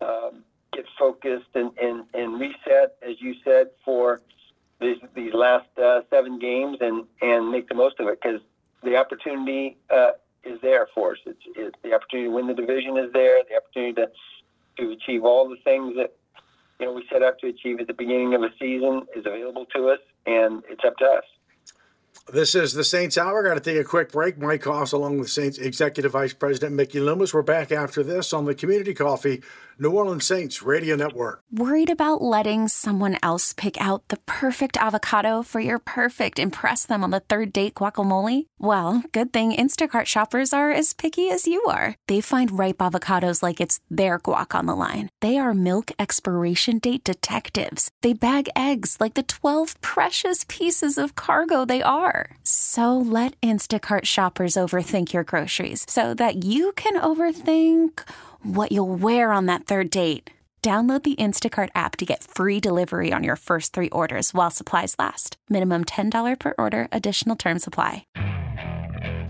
um, 0.00 0.42
get 0.72 0.84
focused 0.98 1.54
and, 1.54 1.70
and, 1.80 2.06
and 2.12 2.40
reset, 2.40 2.96
as 3.08 3.20
you 3.20 3.36
said, 3.44 3.68
for 3.84 4.20
these, 4.82 4.98
these 5.14 5.32
last 5.32 5.68
uh, 5.78 6.00
seven 6.10 6.38
games 6.38 6.78
and, 6.80 7.04
and 7.20 7.50
make 7.50 7.68
the 7.68 7.74
most 7.74 7.98
of 8.00 8.08
it 8.08 8.18
because 8.22 8.40
the 8.82 8.96
opportunity 8.96 9.76
uh, 9.90 10.10
is 10.44 10.60
there 10.60 10.88
for 10.94 11.12
us. 11.12 11.18
It's, 11.24 11.38
it's, 11.56 11.76
the 11.82 11.94
opportunity 11.94 12.28
to 12.28 12.34
win 12.34 12.46
the 12.46 12.54
division 12.54 12.98
is 12.98 13.12
there. 13.12 13.42
The 13.48 13.56
opportunity 13.56 13.94
to 13.94 14.06
to 14.78 14.90
achieve 14.90 15.24
all 15.24 15.48
the 15.48 15.56
things 15.64 15.94
that 15.96 16.14
you 16.80 16.86
know 16.86 16.92
we 16.92 17.04
set 17.12 17.22
out 17.22 17.38
to 17.40 17.48
achieve 17.48 17.80
at 17.80 17.86
the 17.86 17.94
beginning 17.94 18.34
of 18.34 18.42
a 18.42 18.48
season 18.58 19.02
is 19.14 19.26
available 19.26 19.66
to 19.76 19.90
us 19.90 19.98
and 20.26 20.62
it's 20.68 20.82
up 20.84 20.96
to 20.98 21.04
us. 21.04 21.24
This 22.32 22.54
is 22.54 22.72
the 22.72 22.84
Saints 22.84 23.18
Hour. 23.18 23.42
Got 23.42 23.54
to 23.54 23.60
take 23.60 23.80
a 23.80 23.84
quick 23.84 24.12
break. 24.12 24.38
Mike 24.38 24.62
Hoss, 24.62 24.92
along 24.92 25.18
with 25.18 25.30
Saints 25.30 25.58
Executive 25.58 26.12
Vice 26.12 26.32
President 26.32 26.74
Mickey 26.74 27.00
Loomis. 27.00 27.34
We're 27.34 27.42
back 27.42 27.72
after 27.72 28.02
this 28.02 28.32
on 28.32 28.44
the 28.44 28.54
Community 28.54 28.94
Coffee 28.94 29.42
New 29.78 29.90
Orleans 29.90 30.24
Saints 30.24 30.62
Radio 30.62 30.96
Network. 30.96 31.40
Worried 31.50 31.90
about 31.90 32.22
letting 32.22 32.68
someone 32.68 33.18
else 33.22 33.52
pick 33.52 33.78
out 33.80 34.08
the 34.08 34.16
perfect 34.26 34.78
avocado 34.78 35.42
for 35.42 35.60
your 35.60 35.78
perfect 35.78 36.38
impress 36.38 36.86
them 36.86 37.04
on 37.04 37.10
the 37.10 37.20
third 37.20 37.52
date 37.52 37.74
guacamole? 37.74 38.46
Well, 38.58 39.04
good 39.12 39.32
thing 39.32 39.52
Instacart 39.52 40.06
shoppers 40.06 40.54
are 40.54 40.70
as 40.70 40.94
picky 40.94 41.28
as 41.30 41.46
you 41.46 41.62
are. 41.64 41.94
They 42.08 42.22
find 42.22 42.58
ripe 42.58 42.78
avocados 42.78 43.42
like 43.42 43.60
it's 43.60 43.80
their 43.90 44.18
guac 44.18 44.54
on 44.54 44.64
the 44.64 44.74
line. 44.74 45.10
They 45.20 45.36
are 45.36 45.52
milk 45.52 45.92
expiration 45.98 46.78
date 46.78 47.04
detectives. 47.04 47.90
They 48.00 48.14
bag 48.14 48.48
eggs 48.56 48.96
like 49.00 49.12
the 49.12 49.22
12 49.24 49.78
precious 49.82 50.46
pieces 50.48 50.96
of 50.96 51.16
cargo 51.16 51.66
they 51.66 51.82
are. 51.82 52.30
Let 53.04 53.38
Instacart 53.42 54.06
shoppers 54.06 54.54
overthink 54.54 55.12
your 55.12 55.24
groceries 55.24 55.84
so 55.86 56.14
that 56.14 56.44
you 56.44 56.72
can 56.72 56.98
overthink 56.98 58.00
what 58.42 58.72
you'll 58.72 58.94
wear 58.94 59.32
on 59.32 59.44
that 59.46 59.66
third 59.66 59.90
date. 59.90 60.30
Download 60.62 61.02
the 61.02 61.16
Instacart 61.16 61.70
app 61.74 61.96
to 61.96 62.06
get 62.06 62.22
free 62.22 62.60
delivery 62.60 63.12
on 63.12 63.24
your 63.24 63.34
first 63.34 63.72
three 63.72 63.88
orders 63.90 64.32
while 64.32 64.48
supplies 64.48 64.94
last. 64.96 65.36
Minimum 65.50 65.86
$10 65.86 66.38
per 66.38 66.54
order, 66.56 66.86
additional 66.92 67.34
term 67.34 67.58
supply. 67.58 68.06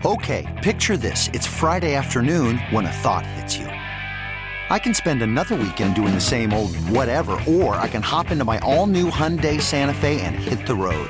Okay, 0.05 0.45
picture 0.63 0.95
this. 0.95 1.27
It's 1.33 1.47
Friday 1.47 1.95
afternoon 1.95 2.59
when 2.69 2.85
a 2.85 2.91
thought 2.91 3.25
hits 3.25 3.57
you. 3.57 3.65
I 3.65 4.77
can 4.77 4.93
spend 4.93 5.23
another 5.23 5.55
weekend 5.55 5.95
doing 5.95 6.13
the 6.13 6.21
same 6.21 6.53
old 6.53 6.75
whatever, 6.89 7.39
or 7.47 7.77
I 7.77 7.87
can 7.87 8.03
hop 8.03 8.29
into 8.29 8.45
my 8.45 8.59
all 8.59 8.85
new 8.85 9.09
Hyundai 9.09 9.59
Santa 9.59 9.93
Fe 9.95 10.21
and 10.21 10.35
hit 10.35 10.67
the 10.67 10.75
road. 10.75 11.09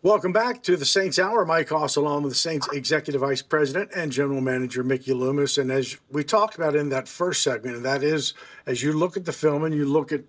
Welcome 0.00 0.32
back 0.32 0.62
to 0.62 0.76
the 0.76 0.84
Saints 0.84 1.18
Hour. 1.18 1.44
Mike 1.44 1.70
Hoss, 1.70 1.96
along 1.96 2.22
with 2.22 2.30
the 2.30 2.38
Saints 2.38 2.68
Executive 2.72 3.20
Vice 3.20 3.42
President 3.42 3.90
and 3.96 4.12
General 4.12 4.40
Manager 4.40 4.84
Mickey 4.84 5.12
Loomis. 5.12 5.58
And 5.58 5.72
as 5.72 5.98
we 6.08 6.22
talked 6.22 6.54
about 6.54 6.76
in 6.76 6.90
that 6.90 7.08
first 7.08 7.42
segment, 7.42 7.74
and 7.74 7.84
that 7.84 8.04
is 8.04 8.32
as 8.64 8.80
you 8.80 8.92
look 8.92 9.16
at 9.16 9.24
the 9.24 9.32
film 9.32 9.64
and 9.64 9.74
you 9.74 9.84
look 9.84 10.12
at 10.12 10.22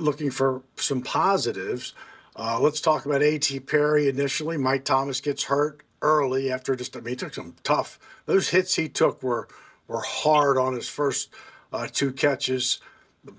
looking 0.00 0.30
for 0.30 0.62
some 0.76 1.02
positives. 1.02 1.92
Uh, 2.36 2.58
let's 2.58 2.80
talk 2.80 3.04
about 3.04 3.22
A.T. 3.22 3.60
Perry 3.60 4.08
initially. 4.08 4.56
Mike 4.56 4.86
Thomas 4.86 5.20
gets 5.20 5.44
hurt 5.44 5.82
early 6.00 6.50
after 6.50 6.74
just, 6.74 6.96
I 6.96 7.00
mean, 7.00 7.10
he 7.10 7.16
took 7.16 7.34
some 7.34 7.54
tough, 7.62 7.98
those 8.24 8.48
hits 8.48 8.76
he 8.76 8.88
took 8.88 9.22
were, 9.22 9.46
were 9.88 10.02
hard 10.02 10.56
on 10.56 10.72
his 10.72 10.88
first 10.88 11.28
uh, 11.70 11.86
two 11.92 12.12
catches. 12.12 12.80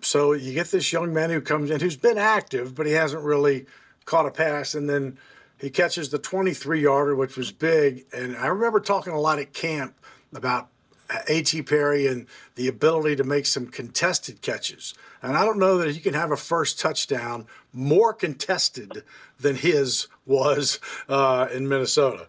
So 0.02 0.34
you 0.34 0.54
get 0.54 0.68
this 0.68 0.94
young 0.94 1.12
man 1.14 1.32
who 1.32 1.42
comes 1.42 1.72
in 1.72 1.80
who's 1.80 1.98
been 1.98 2.20
active, 2.20 2.76
but 2.76 2.86
he 2.86 2.92
hasn't 2.92 3.24
really 3.24 3.66
caught 4.06 4.28
a 4.28 4.32
pass. 4.32 4.76
And 4.76 4.88
then 4.88 5.18
he 5.60 5.70
catches 5.70 6.10
the 6.10 6.20
23 6.20 6.82
yarder, 6.82 7.16
which 7.16 7.36
was 7.36 7.52
big. 7.52 8.06
And 8.14 8.38
I 8.38 8.48
remember 8.48 8.80
talking 8.80 9.14
a 9.14 9.20
lot 9.20 9.40
at 9.40 9.54
camp 9.54 9.96
about 10.34 10.70
A.T. 11.28 11.64
Perry 11.64 12.06
and 12.08 12.28
the 12.56 12.68
ability 12.68 13.16
to 13.16 13.24
make 13.24 13.46
some 13.46 13.68
contested 13.68 14.42
catches. 14.42 14.94
And 15.22 15.36
I 15.36 15.46
don't 15.46 15.58
know 15.58 15.78
that 15.80 15.94
he 15.94 16.00
can 16.00 16.14
have 16.14 16.32
a 16.32 16.38
first 16.38 16.80
touchdown 16.80 17.48
more 17.74 18.14
contested 18.14 19.04
than 19.40 19.56
his 19.56 20.08
was 20.26 20.80
uh, 21.10 21.48
in 21.52 21.68
Minnesota. 21.68 22.28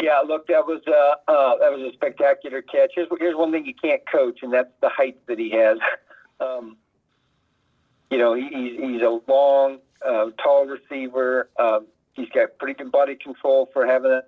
Yeah, 0.00 0.20
look, 0.26 0.46
that 0.46 0.64
was 0.64 0.80
uh, 0.86 1.30
uh, 1.30 1.58
that 1.58 1.72
was 1.72 1.90
a 1.90 1.92
spectacular 1.92 2.62
catch. 2.62 2.92
Here's, 2.94 3.08
here's 3.18 3.34
one 3.34 3.50
thing 3.50 3.66
you 3.66 3.74
can't 3.74 4.00
coach, 4.10 4.38
and 4.42 4.52
that's 4.52 4.70
the 4.80 4.88
height 4.88 5.18
that 5.26 5.38
he 5.38 5.50
has. 5.50 5.78
Um, 6.40 6.76
you 8.12 8.18
know, 8.18 8.34
he, 8.34 8.76
he's 8.80 9.02
a 9.02 9.20
long, 9.26 9.78
uh, 10.06 10.26
tall 10.42 10.66
receiver. 10.66 11.48
Um, 11.58 11.86
he's 12.14 12.28
got 12.30 12.58
pretty 12.58 12.74
good 12.74 12.92
body 12.92 13.16
control 13.16 13.68
for 13.72 13.86
having 13.86 14.12
it 14.12 14.24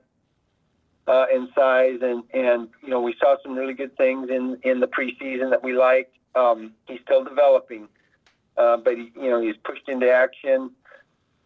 uh, 1.07 1.27
in 1.35 1.49
size, 1.55 1.99
and 2.03 2.23
and 2.33 2.69
you 2.83 2.89
know 2.89 3.00
we 3.00 3.15
saw 3.19 3.37
some 3.43 3.55
really 3.55 3.75
good 3.75 3.97
things 3.97 4.31
in 4.31 4.59
in 4.62 4.81
the 4.81 4.87
preseason 4.87 5.50
that 5.50 5.62
we 5.62 5.73
liked. 5.73 6.17
Um, 6.35 6.73
he's 6.87 7.00
still 7.03 7.25
developing, 7.25 7.89
uh, 8.57 8.77
but 8.79 8.97
he, 8.97 9.12
you 9.17 9.31
know 9.31 9.41
he's 9.41 9.57
pushed 9.65 9.89
into 9.89 10.11
action 10.11 10.71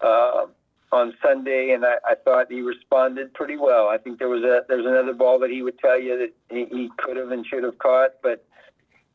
uh, 0.00 0.46
on 0.92 1.14
Sunday, 1.22 1.70
and 1.70 1.84
I, 1.84 1.94
I 2.04 2.14
thought 2.14 2.50
he 2.50 2.60
responded 2.60 3.32
pretty 3.34 3.56
well. 3.56 3.88
I 3.88 3.98
think 3.98 4.18
there 4.18 4.28
was 4.28 4.42
a 4.42 4.64
there's 4.68 4.86
another 4.86 5.14
ball 5.14 5.38
that 5.40 5.50
he 5.50 5.62
would 5.62 5.78
tell 5.78 5.98
you 5.98 6.18
that 6.18 6.32
he, 6.54 6.66
he 6.66 6.90
could 6.98 7.16
have 7.16 7.30
and 7.30 7.46
should 7.46 7.64
have 7.64 7.78
caught, 7.78 8.10
but 8.22 8.44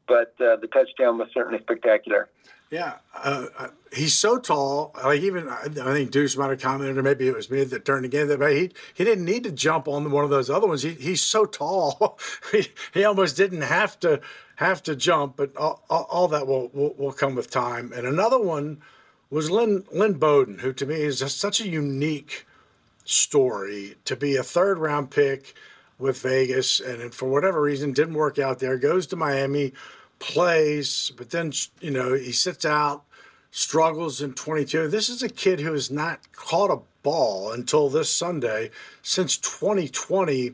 but 0.08 0.34
uh, 0.42 0.56
the 0.56 0.68
touchdown 0.74 1.18
was 1.20 1.30
certainly 1.34 1.60
spectacular. 1.60 2.30
Yeah, 2.72 2.98
uh, 3.16 3.48
uh, 3.58 3.68
he's 3.92 4.16
so 4.16 4.38
tall. 4.38 4.94
Like 5.04 5.22
even 5.22 5.50
I 5.50 5.68
think 5.70 6.12
Deuce 6.12 6.38
might 6.38 6.52
have 6.52 6.62
commented, 6.62 6.98
or 7.00 7.04
maybe 7.04 7.28
it 7.28 7.36
was 7.36 7.50
me 7.50 7.64
that 7.64 7.84
turned 7.84 8.06
again. 8.06 8.28
That 8.28 8.40
he 8.52 8.72
he 8.94 9.04
didn't 9.04 9.26
need 9.26 9.44
to 9.46 9.52
jump 9.52 9.88
on 9.88 10.12
one 10.12 10.24
of 10.24 10.30
those 10.30 10.52
other 10.52 10.68
ones. 10.68 10.84
He, 10.84 10.92
he's 10.92 11.22
so 11.22 11.46
tall, 11.46 12.20
he, 12.52 12.68
he 12.94 13.04
almost 13.04 13.36
didn't 13.36 13.62
have 13.62 14.00
to 14.02 14.22
have 14.58 14.84
to 14.84 14.96
jump. 14.96 15.36
But 15.36 15.58
all, 15.58 15.84
all 15.90 16.28
that 16.28 16.46
will, 16.46 16.70
will, 16.72 16.94
will 16.96 17.12
come 17.12 17.34
with 17.34 17.50
time. 17.50 17.92
And 17.92 18.06
another 18.06 18.40
one 18.40 18.82
was 19.32 19.50
Lynn 19.50 19.86
Lynn 19.92 20.14
Bowden, 20.14 20.60
who 20.60 20.72
to 20.74 20.86
me 20.86 21.02
is 21.02 21.20
just 21.20 21.40
such 21.40 21.60
a 21.60 21.68
unique 21.68 22.46
story 23.04 23.96
to 24.06 24.16
be 24.16 24.36
a 24.36 24.44
third 24.44 24.78
round 24.78 25.10
pick 25.10 25.56
with 25.98 26.22
Vegas, 26.22 26.80
and 26.80 27.16
for 27.16 27.28
whatever 27.28 27.62
reason 27.62 27.94
didn't 27.94 28.14
work 28.14 28.38
out 28.38 28.60
there. 28.60 28.78
Goes 28.78 29.08
to 29.08 29.16
Miami 29.16 29.74
plays, 30.20 31.12
but 31.18 31.32
then, 31.32 31.52
you 31.82 31.92
know, 31.92 32.14
he 32.14 32.32
sits 32.32 32.66
out, 32.66 33.04
struggles 33.52 34.22
in 34.22 34.34
22. 34.34 34.88
This 34.88 35.10
is 35.10 35.24
a 35.24 35.30
kid 35.30 35.60
who 35.60 35.74
has 35.74 35.90
not 35.90 36.32
caught 36.34 36.72
a 36.72 36.82
ball 37.02 37.52
until 37.52 37.90
this 37.90 38.12
Sunday 38.12 38.70
since 39.02 39.38
2020. 39.38 40.54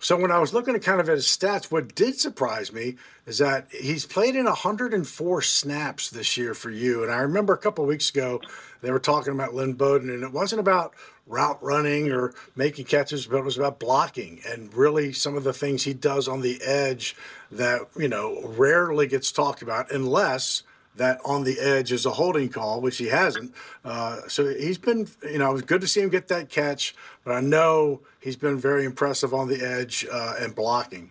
So 0.00 0.16
when 0.16 0.30
I 0.30 0.38
was 0.38 0.54
looking 0.54 0.76
at 0.76 0.82
kind 0.82 1.00
of 1.00 1.08
at 1.08 1.16
his 1.16 1.26
stats, 1.26 1.72
what 1.72 1.94
did 1.94 2.20
surprise 2.20 2.72
me 2.72 2.96
is 3.26 3.38
that 3.38 3.66
he's 3.72 4.06
played 4.06 4.36
in 4.36 4.44
104 4.44 5.42
snaps 5.42 6.08
this 6.08 6.36
year 6.36 6.54
for 6.54 6.70
you. 6.70 7.02
And 7.02 7.10
I 7.10 7.18
remember 7.18 7.52
a 7.52 7.58
couple 7.58 7.84
weeks 7.84 8.10
ago 8.10 8.40
they 8.80 8.92
were 8.92 9.00
talking 9.00 9.32
about 9.32 9.54
Lynn 9.54 9.72
Bowden, 9.72 10.08
and 10.08 10.22
it 10.22 10.32
wasn't 10.32 10.60
about 10.60 10.94
route 11.26 11.62
running 11.62 12.12
or 12.12 12.32
making 12.54 12.84
catches, 12.84 13.26
but 13.26 13.38
it 13.38 13.44
was 13.44 13.58
about 13.58 13.80
blocking 13.80 14.40
and 14.48 14.72
really 14.72 15.12
some 15.12 15.36
of 15.36 15.42
the 15.42 15.52
things 15.52 15.82
he 15.82 15.94
does 15.94 16.28
on 16.28 16.42
the 16.42 16.62
edge 16.62 17.16
that, 17.50 17.82
you 17.96 18.08
know, 18.08 18.40
rarely 18.44 19.08
gets 19.08 19.32
talked 19.32 19.62
about 19.62 19.90
unless 19.90 20.62
that 20.98 21.20
on 21.24 21.44
the 21.44 21.58
edge 21.58 21.90
is 21.92 22.06
a 22.06 22.10
holding 22.10 22.48
call, 22.48 22.80
which 22.80 22.98
he 22.98 23.06
hasn't. 23.06 23.54
Uh, 23.84 24.20
so 24.28 24.46
he's 24.46 24.78
been, 24.78 25.08
you 25.22 25.38
know, 25.38 25.50
it 25.50 25.52
was 25.54 25.62
good 25.62 25.80
to 25.80 25.88
see 25.88 26.00
him 26.00 26.08
get 26.08 26.28
that 26.28 26.48
catch, 26.48 26.94
but 27.24 27.32
I 27.32 27.40
know 27.40 28.00
he's 28.20 28.36
been 28.36 28.58
very 28.58 28.84
impressive 28.84 29.32
on 29.32 29.48
the 29.48 29.62
edge 29.64 30.06
uh, 30.10 30.34
and 30.38 30.54
blocking. 30.54 31.10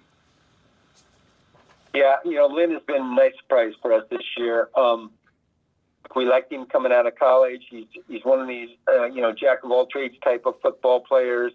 Yeah, 1.94 2.17
you 2.24 2.36
know, 2.36 2.48
Lynn 2.48 2.72
has 2.72 2.84
been 2.84 3.01
a 3.01 3.15
nice 3.15 3.34
surprise 3.39 3.74
for 3.82 3.91
us 3.91 4.03
this 4.12 4.22
year. 4.38 4.70
Um, 4.75 5.12
we 6.15 6.25
liked 6.25 6.51
him 6.51 6.65
coming 6.65 6.91
out 6.91 7.06
of 7.08 7.15
college. 7.15 7.63
He's 7.70 7.86
he's 8.08 8.24
one 8.24 8.39
of 8.39 8.48
these 8.48 8.70
uh, 8.88 9.06
you 9.06 9.22
know 9.22 9.34
jack 9.34 9.63
of 9.63 9.72
all 9.72 9.86
trades 9.88 10.15
type 10.24 10.44
of 10.46 10.56
football 10.62 11.00
players. 11.01 11.53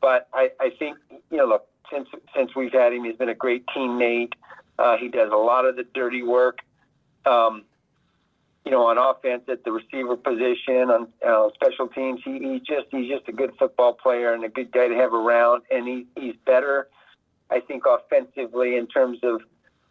But 0.00 0.28
I, 0.32 0.50
I 0.60 0.70
think 0.78 0.96
you 1.30 1.38
know 1.38 1.46
look 1.46 1.66
since 1.92 2.08
since 2.34 2.54
we've 2.54 2.72
had 2.72 2.92
him, 2.92 3.04
he's 3.04 3.16
been 3.16 3.28
a 3.28 3.34
great 3.34 3.64
teammate. 3.66 4.32
Uh, 4.78 4.96
he 4.96 5.08
does 5.08 5.30
a 5.32 5.36
lot 5.36 5.64
of 5.64 5.76
the 5.76 5.84
dirty 5.94 6.22
work. 6.22 6.58
Um, 7.26 7.64
you 8.64 8.70
know, 8.70 8.86
on 8.86 8.96
offense 8.96 9.42
at 9.48 9.64
the 9.64 9.72
receiver 9.72 10.16
position, 10.16 10.90
on 10.90 11.08
uh, 11.26 11.48
special 11.54 11.88
teams, 11.88 12.20
he, 12.24 12.38
he 12.38 12.60
just 12.60 12.86
he's 12.90 13.10
just 13.10 13.28
a 13.28 13.32
good 13.32 13.52
football 13.58 13.92
player 13.92 14.32
and 14.32 14.44
a 14.44 14.48
good 14.48 14.70
guy 14.70 14.86
to 14.86 14.94
have 14.94 15.12
around. 15.12 15.62
And 15.70 15.86
he, 15.86 16.06
he's 16.16 16.36
better, 16.46 16.88
I 17.50 17.58
think, 17.60 17.84
offensively 17.86 18.76
in 18.76 18.86
terms 18.86 19.18
of 19.24 19.40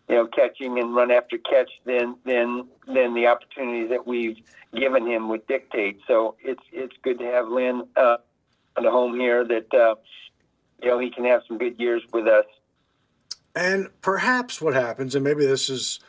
you 0.08 0.16
know, 0.16 0.28
catching 0.28 0.80
and 0.80 0.96
run 0.96 1.12
after 1.12 1.38
catch 1.38 1.70
than 1.86 2.16
than 2.26 2.68
than 2.88 3.14
the 3.14 3.28
opportunities 3.28 3.90
that 3.90 4.08
we've 4.08 4.38
given 4.74 5.06
him 5.06 5.28
would 5.30 5.46
dictate. 5.48 6.00
So 6.08 6.36
it's 6.42 6.64
it's 6.72 6.96
good 7.02 7.20
to 7.20 7.26
have 7.26 7.50
Lynn. 7.50 7.84
Uh, 7.96 8.18
on 8.78 8.84
the 8.84 8.92
home 8.92 9.20
here 9.20 9.46
that 9.46 9.74
uh, 9.74 9.96
you 10.82 10.90
know 10.90 11.00
he 11.00 11.10
can 11.10 11.26
have 11.26 11.42
some 11.48 11.58
good 11.58 11.80
years 11.80 12.02
with 12.14 12.28
us. 12.28 12.46
And 13.56 13.90
perhaps 14.02 14.62
what 14.62 14.74
happens, 14.74 15.14
and 15.14 15.24
maybe 15.24 15.46
this 15.46 15.70
is, 15.70 16.00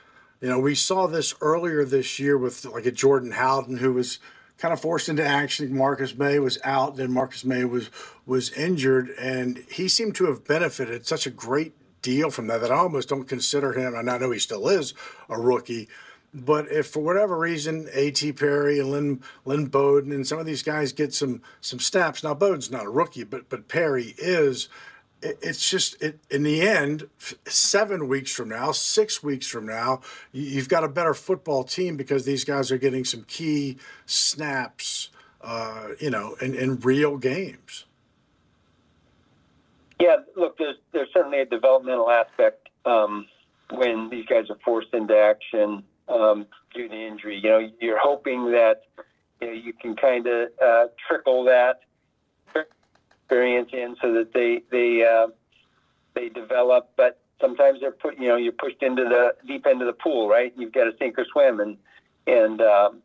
you 0.42 0.48
know, 0.48 0.58
we 0.58 0.74
saw 0.74 1.06
this 1.06 1.34
earlier 1.40 1.84
this 1.84 2.18
year 2.18 2.36
with 2.36 2.64
like 2.64 2.84
a 2.84 2.90
Jordan 2.90 3.30
Howden 3.30 3.78
who 3.78 3.92
was 3.92 4.18
kind 4.58 4.74
of 4.74 4.80
forced 4.80 5.08
into 5.08 5.24
action. 5.24 5.74
Marcus 5.74 6.16
Maye 6.16 6.40
was 6.40 6.58
out, 6.64 6.96
then 6.96 7.12
Marcus 7.12 7.44
Maye 7.44 7.64
was 7.64 7.90
was 8.26 8.50
injured, 8.52 9.10
and 9.20 9.64
he 9.70 9.86
seemed 9.86 10.16
to 10.16 10.26
have 10.26 10.44
benefited 10.44 11.06
such 11.06 11.26
a 11.26 11.30
great 11.30 11.74
deal 12.02 12.28
from 12.28 12.48
that 12.48 12.60
that 12.60 12.72
I 12.72 12.78
almost 12.78 13.08
don't 13.08 13.28
consider 13.28 13.72
him, 13.72 13.94
and 13.94 14.10
I 14.10 14.18
know 14.18 14.32
he 14.32 14.40
still 14.40 14.68
is 14.68 14.94
a 15.28 15.40
rookie. 15.40 15.88
But 16.34 16.66
if 16.72 16.88
for 16.88 17.00
whatever 17.00 17.38
reason 17.38 17.88
A.T. 17.92 18.32
Perry 18.32 18.80
and 18.80 18.90
Lynn 18.90 19.22
Lynn 19.44 19.66
Bowden 19.66 20.10
and 20.10 20.26
some 20.26 20.40
of 20.40 20.46
these 20.46 20.64
guys 20.64 20.92
get 20.92 21.14
some 21.14 21.40
some 21.60 21.78
snaps, 21.78 22.24
now 22.24 22.34
Bowden's 22.34 22.70
not 22.70 22.86
a 22.86 22.90
rookie, 22.90 23.22
but 23.22 23.48
but 23.48 23.68
Perry 23.68 24.16
is 24.18 24.68
it's 25.22 25.70
just 25.70 26.00
it, 26.02 26.18
in 26.30 26.42
the 26.42 26.60
end 26.60 27.08
seven 27.46 28.08
weeks 28.08 28.32
from 28.32 28.48
now 28.48 28.72
six 28.72 29.22
weeks 29.22 29.46
from 29.46 29.66
now 29.66 30.00
you've 30.32 30.68
got 30.68 30.84
a 30.84 30.88
better 30.88 31.14
football 31.14 31.64
team 31.64 31.96
because 31.96 32.24
these 32.24 32.44
guys 32.44 32.72
are 32.72 32.78
getting 32.78 33.04
some 33.04 33.22
key 33.24 33.76
snaps 34.06 35.10
uh, 35.42 35.88
you 36.00 36.10
know 36.10 36.34
in, 36.40 36.54
in 36.54 36.78
real 36.80 37.16
games. 37.16 37.84
Yeah 40.00 40.16
look 40.36 40.58
there's 40.58 40.76
there's 40.92 41.08
certainly 41.12 41.40
a 41.40 41.46
developmental 41.46 42.10
aspect 42.10 42.68
um, 42.84 43.26
when 43.70 44.10
these 44.10 44.26
guys 44.26 44.50
are 44.50 44.58
forced 44.64 44.92
into 44.92 45.16
action 45.16 45.82
um, 46.08 46.46
due 46.74 46.88
to 46.88 46.94
injury. 46.94 47.40
You 47.42 47.50
know 47.50 47.70
you're 47.80 48.00
hoping 48.00 48.50
that 48.52 48.82
you, 49.40 49.46
know, 49.46 49.52
you 49.52 49.72
can 49.72 49.94
kind 49.96 50.26
of 50.26 50.48
uh, 50.62 50.86
trickle 51.08 51.44
that 51.44 51.80
experience 53.32 53.70
in 53.72 53.96
so 54.00 54.12
that 54.12 54.32
they 54.34 54.62
they 54.70 55.04
uh, 55.04 55.28
they 56.14 56.28
develop. 56.28 56.90
But 56.96 57.20
sometimes 57.40 57.80
they're 57.80 57.92
put 57.92 58.18
you 58.18 58.28
know 58.28 58.36
you're 58.36 58.52
pushed 58.52 58.82
into 58.82 59.04
the 59.04 59.34
deep 59.46 59.66
end 59.66 59.80
of 59.80 59.86
the 59.86 59.92
pool, 59.92 60.28
right? 60.28 60.52
You've 60.56 60.72
got 60.72 60.84
to 60.84 60.92
sink 60.98 61.18
or 61.18 61.24
swim, 61.32 61.60
and 61.60 61.76
and 62.26 62.60
um, 62.60 63.02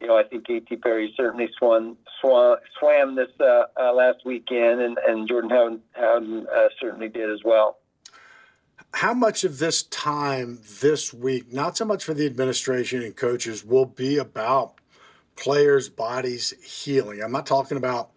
you 0.00 0.06
know 0.06 0.16
I 0.16 0.22
think 0.22 0.48
A.T. 0.48 0.76
Perry 0.76 1.12
certainly 1.16 1.48
swam 1.58 1.96
swam, 2.20 2.56
swam 2.78 3.16
this 3.16 3.30
uh, 3.40 3.64
uh, 3.78 3.92
last 3.92 4.24
weekend, 4.24 4.80
and 4.80 4.98
and 5.06 5.28
Jordan 5.28 5.50
Howden, 5.50 5.80
Howden 5.92 6.46
uh, 6.54 6.68
certainly 6.80 7.08
did 7.08 7.30
as 7.30 7.40
well. 7.44 7.78
How 8.94 9.14
much 9.14 9.42
of 9.42 9.58
this 9.58 9.84
time 9.84 10.60
this 10.80 11.14
week, 11.14 11.50
not 11.50 11.78
so 11.78 11.86
much 11.86 12.04
for 12.04 12.12
the 12.12 12.26
administration 12.26 13.02
and 13.02 13.16
coaches, 13.16 13.64
will 13.64 13.86
be 13.86 14.18
about 14.18 14.74
players' 15.34 15.88
bodies 15.88 16.52
healing? 16.62 17.22
I'm 17.22 17.32
not 17.32 17.46
talking 17.46 17.78
about 17.78 18.10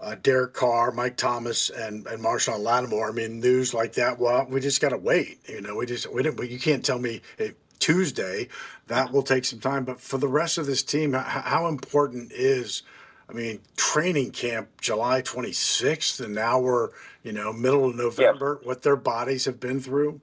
uh, 0.00 0.16
Derek 0.22 0.52
Carr, 0.52 0.92
Mike 0.92 1.16
Thomas, 1.16 1.70
and 1.70 2.06
and 2.06 2.22
Marshon 2.22 2.60
Lattimore. 2.60 3.08
I 3.08 3.12
mean, 3.12 3.40
news 3.40 3.72
like 3.72 3.94
that. 3.94 4.18
Well, 4.18 4.46
we 4.48 4.60
just 4.60 4.80
got 4.80 4.90
to 4.90 4.98
wait. 4.98 5.40
You 5.48 5.60
know, 5.60 5.76
we 5.76 5.86
just 5.86 6.12
we 6.12 6.22
didn't. 6.22 6.50
You 6.50 6.58
can't 6.58 6.84
tell 6.84 6.98
me 6.98 7.22
hey, 7.38 7.52
Tuesday. 7.78 8.48
That 8.88 9.12
will 9.12 9.22
take 9.22 9.44
some 9.44 9.60
time. 9.60 9.84
But 9.84 10.00
for 10.00 10.18
the 10.18 10.28
rest 10.28 10.58
of 10.58 10.66
this 10.66 10.82
team, 10.82 11.14
how, 11.14 11.22
how 11.22 11.66
important 11.66 12.32
is? 12.32 12.82
I 13.28 13.32
mean, 13.32 13.60
training 13.76 14.30
camp 14.30 14.80
July 14.80 15.20
26th, 15.20 16.24
and 16.24 16.34
now 16.34 16.60
we're 16.60 16.90
you 17.22 17.32
know 17.32 17.52
middle 17.52 17.88
of 17.88 17.96
November. 17.96 18.60
What 18.62 18.82
their 18.82 18.96
bodies 18.96 19.46
have 19.46 19.58
been 19.58 19.80
through. 19.80 20.20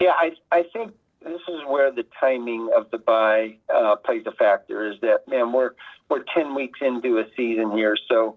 Yeah, 0.00 0.12
I 0.18 0.32
I 0.50 0.64
think 0.72 0.94
this 1.26 1.40
is 1.48 1.60
where 1.66 1.90
the 1.90 2.04
timing 2.20 2.70
of 2.76 2.90
the 2.90 2.98
bye 2.98 3.56
uh, 3.74 3.96
plays 3.96 4.22
a 4.26 4.32
factor. 4.32 4.90
Is 4.90 4.98
that 5.00 5.28
man, 5.28 5.52
we're 5.52 5.72
we're 6.08 6.24
ten 6.34 6.54
weeks 6.54 6.78
into 6.80 7.18
a 7.18 7.24
season 7.36 7.72
here, 7.72 7.96
so 8.08 8.36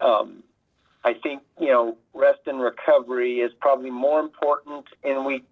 um, 0.00 0.42
I 1.04 1.14
think 1.14 1.42
you 1.60 1.68
know 1.68 1.96
rest 2.12 2.40
and 2.46 2.60
recovery 2.60 3.36
is 3.40 3.52
probably 3.60 3.90
more 3.90 4.20
important 4.20 4.86
in 5.04 5.24
week 5.24 5.44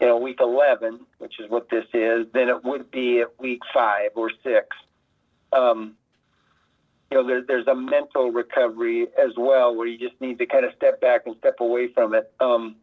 you 0.00 0.06
know 0.06 0.18
week 0.18 0.38
eleven, 0.40 1.00
which 1.18 1.40
is 1.40 1.50
what 1.50 1.70
this 1.70 1.86
is, 1.94 2.26
than 2.34 2.48
it 2.48 2.64
would 2.64 2.90
be 2.90 3.20
at 3.20 3.40
week 3.40 3.60
five 3.72 4.10
or 4.14 4.30
six. 4.42 4.66
Um, 5.52 5.96
you 7.10 7.18
know, 7.18 7.26
there, 7.26 7.42
there's 7.46 7.66
a 7.66 7.74
mental 7.74 8.30
recovery 8.30 9.06
as 9.22 9.32
well, 9.36 9.74
where 9.74 9.86
you 9.86 9.98
just 9.98 10.18
need 10.20 10.38
to 10.38 10.46
kind 10.46 10.64
of 10.64 10.72
step 10.76 10.98
back 11.00 11.22
and 11.26 11.36
step 11.38 11.56
away 11.60 11.88
from 11.92 12.14
it. 12.14 12.32
Um, 12.40 12.76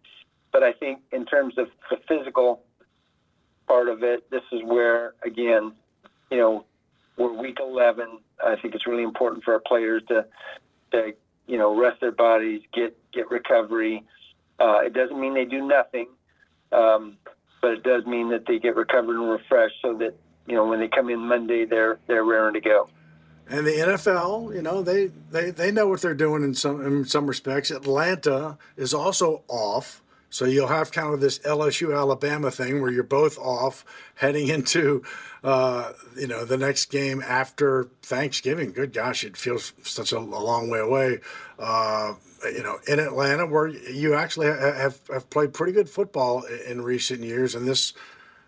but 0.52 0.64
I 0.64 0.74
think 0.74 1.00
in 1.12 1.26
terms 1.26 1.56
of 1.58 1.68
the 1.90 1.98
physical 2.08 2.62
part 3.70 3.88
of 3.88 4.04
it. 4.04 4.30
This 4.30 4.42
is 4.52 4.62
where, 4.66 5.14
again, 5.24 5.72
you 6.30 6.38
know, 6.38 6.66
we're 7.18 7.34
week 7.34 7.58
11. 7.62 8.20
I 8.44 8.56
think 8.62 8.76
it's 8.76 8.88
really 8.88 9.04
important 9.04 9.44
for 9.44 9.54
our 9.54 9.62
players 9.62 10.02
to, 10.10 10.26
to 10.92 11.14
you 11.48 11.58
know, 11.58 11.80
rest 11.80 12.02
their 12.02 12.12
bodies, 12.12 12.62
get 12.74 12.98
get 13.14 13.30
recovery. 13.32 14.04
Uh, 14.60 14.80
it 14.86 14.94
doesn't 14.94 15.20
mean 15.20 15.34
they 15.34 15.46
do 15.46 15.66
nothing, 15.66 16.08
um, 16.72 17.18
but 17.62 17.72
it 17.72 17.84
does 17.84 18.06
mean 18.06 18.30
that 18.30 18.46
they 18.48 18.60
get 18.60 18.76
recovered 18.76 19.16
and 19.16 19.30
refreshed, 19.30 19.76
so 19.82 19.98
that 19.98 20.14
you 20.48 20.56
know 20.56 20.68
when 20.68 20.80
they 20.80 20.88
come 20.88 21.10
in 21.10 21.20
Monday, 21.20 21.66
they're 21.66 22.00
they're 22.08 22.24
raring 22.24 22.54
to 22.54 22.62
go. 22.62 22.90
And 23.52 23.66
the 23.66 23.72
NFL, 23.72 24.54
you 24.54 24.62
know, 24.62 24.84
they, 24.84 25.08
they, 25.32 25.50
they 25.50 25.72
know 25.72 25.88
what 25.88 26.02
they're 26.02 26.14
doing 26.14 26.44
in 26.44 26.54
some 26.54 26.86
in 26.86 27.04
some 27.06 27.26
respects. 27.26 27.72
Atlanta 27.72 28.58
is 28.78 28.94
also 28.94 29.44
off. 29.48 30.04
So 30.30 30.46
you'll 30.46 30.68
have 30.68 30.92
kind 30.92 31.14
of 31.14 31.22
this 31.22 31.40
LSU 31.40 31.96
Alabama 31.96 32.52
thing 32.52 32.82
where 32.82 32.92
you're 32.92 33.04
both 33.04 33.38
off 33.38 33.84
heading 34.16 34.48
into, 34.56 35.04
uh, 35.44 35.94
you 36.16 36.28
know, 36.28 36.46
the 36.46 36.58
next 36.58 36.92
game 36.92 37.24
after 37.26 37.90
Thanksgiving. 38.02 38.72
Good 38.72 38.94
gosh, 38.94 39.24
it 39.24 39.38
feels 39.38 39.74
such 39.84 40.12
a, 40.12 40.18
a 40.18 40.20
long 40.20 40.70
way 40.70 40.80
away. 40.80 41.20
Uh, 41.58 42.14
you 42.44 42.64
know, 42.64 42.80
in 42.88 43.00
Atlanta, 43.00 43.46
where 43.46 43.68
you 43.68 44.14
actually 44.14 44.48
have, 44.48 45.00
have 45.12 45.30
played 45.30 45.54
pretty 45.54 45.74
good 45.74 45.90
football 45.90 46.44
in 46.44 46.82
recent 46.82 47.22
years, 47.22 47.54
and 47.54 47.68
this 47.68 47.94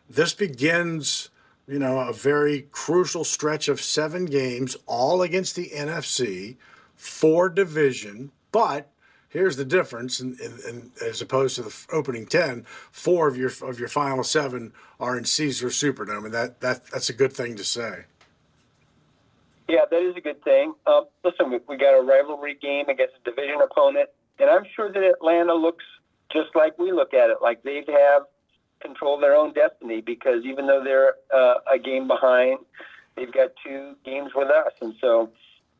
this 0.10 0.34
begins, 0.34 1.30
you 1.67 1.80
know, 1.80 2.00
a 2.00 2.13
very 2.13 2.67
crucial 2.72 3.24
stretch 3.24 3.67
of 3.67 3.82
seven 3.82 4.26
games, 4.26 4.76
all 4.86 5.22
against 5.22 5.56
the 5.56 5.70
NFC, 5.70 6.58
for 6.96 7.50
division, 7.50 8.32
but 8.52 8.91
Here's 9.32 9.56
the 9.56 9.63
difference, 9.63 10.20
and 10.20 10.91
as 11.02 11.22
opposed 11.22 11.56
to 11.56 11.62
the 11.62 11.74
opening 11.89 12.26
ten, 12.26 12.65
four 12.91 13.30
of 13.30 13.38
your 13.38 13.50
of 13.62 13.80
your 13.80 13.88
final 13.88 14.26
seven 14.26 14.74
are 15.00 15.17
in 15.17 15.24
Caesars 15.24 15.74
Superdome, 15.76 16.26
and 16.26 16.34
that, 16.34 16.60
that 16.60 16.86
that's 16.88 17.08
a 17.08 17.13
good 17.13 17.32
thing 17.32 17.56
to 17.56 17.63
say. 17.63 18.04
Yeah, 19.70 19.86
that 19.89 20.02
is 20.02 20.17
a 20.17 20.22
good 20.22 20.44
thing. 20.44 20.74
Um, 20.86 21.06
listen, 21.24 21.50
we, 21.50 21.60
we 21.70 21.78
got 21.78 21.98
a 21.98 22.02
rivalry 22.02 22.56
game 22.62 22.89
against 22.89 23.13
a 23.26 23.30
division 23.30 23.62
opponent, 23.62 24.10
and 24.38 24.50
I'm 24.50 24.65
sure 24.76 24.91
that 24.91 25.02
Atlanta 25.02 25.54
looks 25.54 25.86
just 26.30 26.54
like 26.54 26.78
we 26.78 26.91
look 26.91 27.13
at 27.13 27.30
it, 27.30 27.38
like 27.41 27.63
they 27.63 27.86
have 27.88 28.24
control 28.82 29.15
of 29.15 29.22
their 29.22 29.38
own 29.38 29.54
destiny 29.54 30.02
because 30.02 30.44
even 30.44 30.67
though 30.67 30.84
they're 30.84 31.13
uh, 31.34 31.54
a 31.72 31.80
game 31.80 32.06
behind, 32.06 32.60
they've 33.15 33.32
got 33.32 33.52
two 33.65 33.96
games 34.04 34.32
with 34.36 34.50
us, 34.50 34.74
and 34.82 34.94
so 35.00 35.30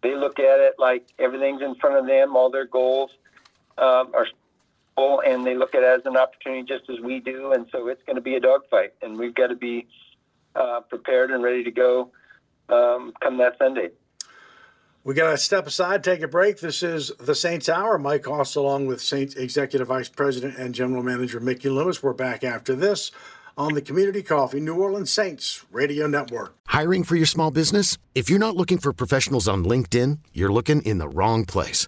they 0.03 0.15
look 0.15 0.39
at 0.39 0.61
it 0.61 0.75
like 0.79 1.05
everything's 1.19 1.61
in 1.61 1.75
front 1.75 1.97
of 1.97 2.07
them, 2.07 2.37
all 2.37 2.49
their 2.49 2.65
goals 2.65 3.11
um, 3.77 4.12
are 4.13 4.27
full, 4.95 5.21
and 5.25 5.45
they 5.45 5.55
look 5.55 5.75
at 5.75 5.84
it 5.84 5.99
as 5.99 6.05
an 6.05 6.17
opportunity 6.17 6.63
just 6.63 6.89
as 6.89 6.99
we 6.99 7.19
do. 7.19 7.53
And 7.53 7.67
so 7.71 7.88
it's 7.88 8.03
going 8.03 8.15
to 8.15 8.21
be 8.21 8.36
a 8.36 8.39
dogfight, 8.39 8.93
and 9.01 9.17
we've 9.17 9.36
got 9.36 9.47
to 9.47 9.55
be 9.55 9.88
uh, 10.55 10.81
prepared 10.81 11.31
and 11.31 11.43
ready 11.43 11.63
to 11.63 11.71
go 11.71 12.12
um, 12.69 13.13
come 13.21 13.38
that 13.38 13.57
Sunday. 13.57 13.89
We 15.03 15.15
got 15.15 15.31
to 15.31 15.38
step 15.38 15.65
aside, 15.65 16.03
take 16.03 16.21
a 16.21 16.27
break. 16.27 16.60
This 16.60 16.84
is 16.84 17.12
the 17.19 17.34
Saints 17.34 17.67
Hour. 17.67 17.97
Mike 17.97 18.25
Hoss, 18.25 18.55
along 18.55 18.86
with 18.86 19.01
Saints 19.01 19.34
Executive 19.34 19.88
Vice 19.88 20.10
President 20.10 20.57
and 20.57 20.75
General 20.75 21.01
Manager 21.01 21.39
Mickey 21.39 21.69
Loomis. 21.69 22.03
We're 22.03 22.13
back 22.13 22.43
after 22.43 22.75
this 22.75 23.12
on 23.57 23.73
the 23.73 23.81
Community 23.81 24.21
Coffee 24.21 24.60
New 24.60 24.75
Orleans 24.75 25.12
Saints 25.12 25.65
Radio 25.71 26.05
Network. 26.05 26.55
Hiring 26.67 27.03
for 27.03 27.15
your 27.15 27.25
small 27.25 27.49
business? 27.49 27.97
If 28.13 28.29
you're 28.29 28.38
not 28.38 28.55
looking 28.55 28.77
for 28.77 28.93
professionals 28.93 29.47
on 29.47 29.65
LinkedIn, 29.65 30.19
you're 30.34 30.51
looking 30.51 30.84
in 30.84 30.99
the 30.99 31.10
wrong 31.10 31.45
place. 31.45 31.88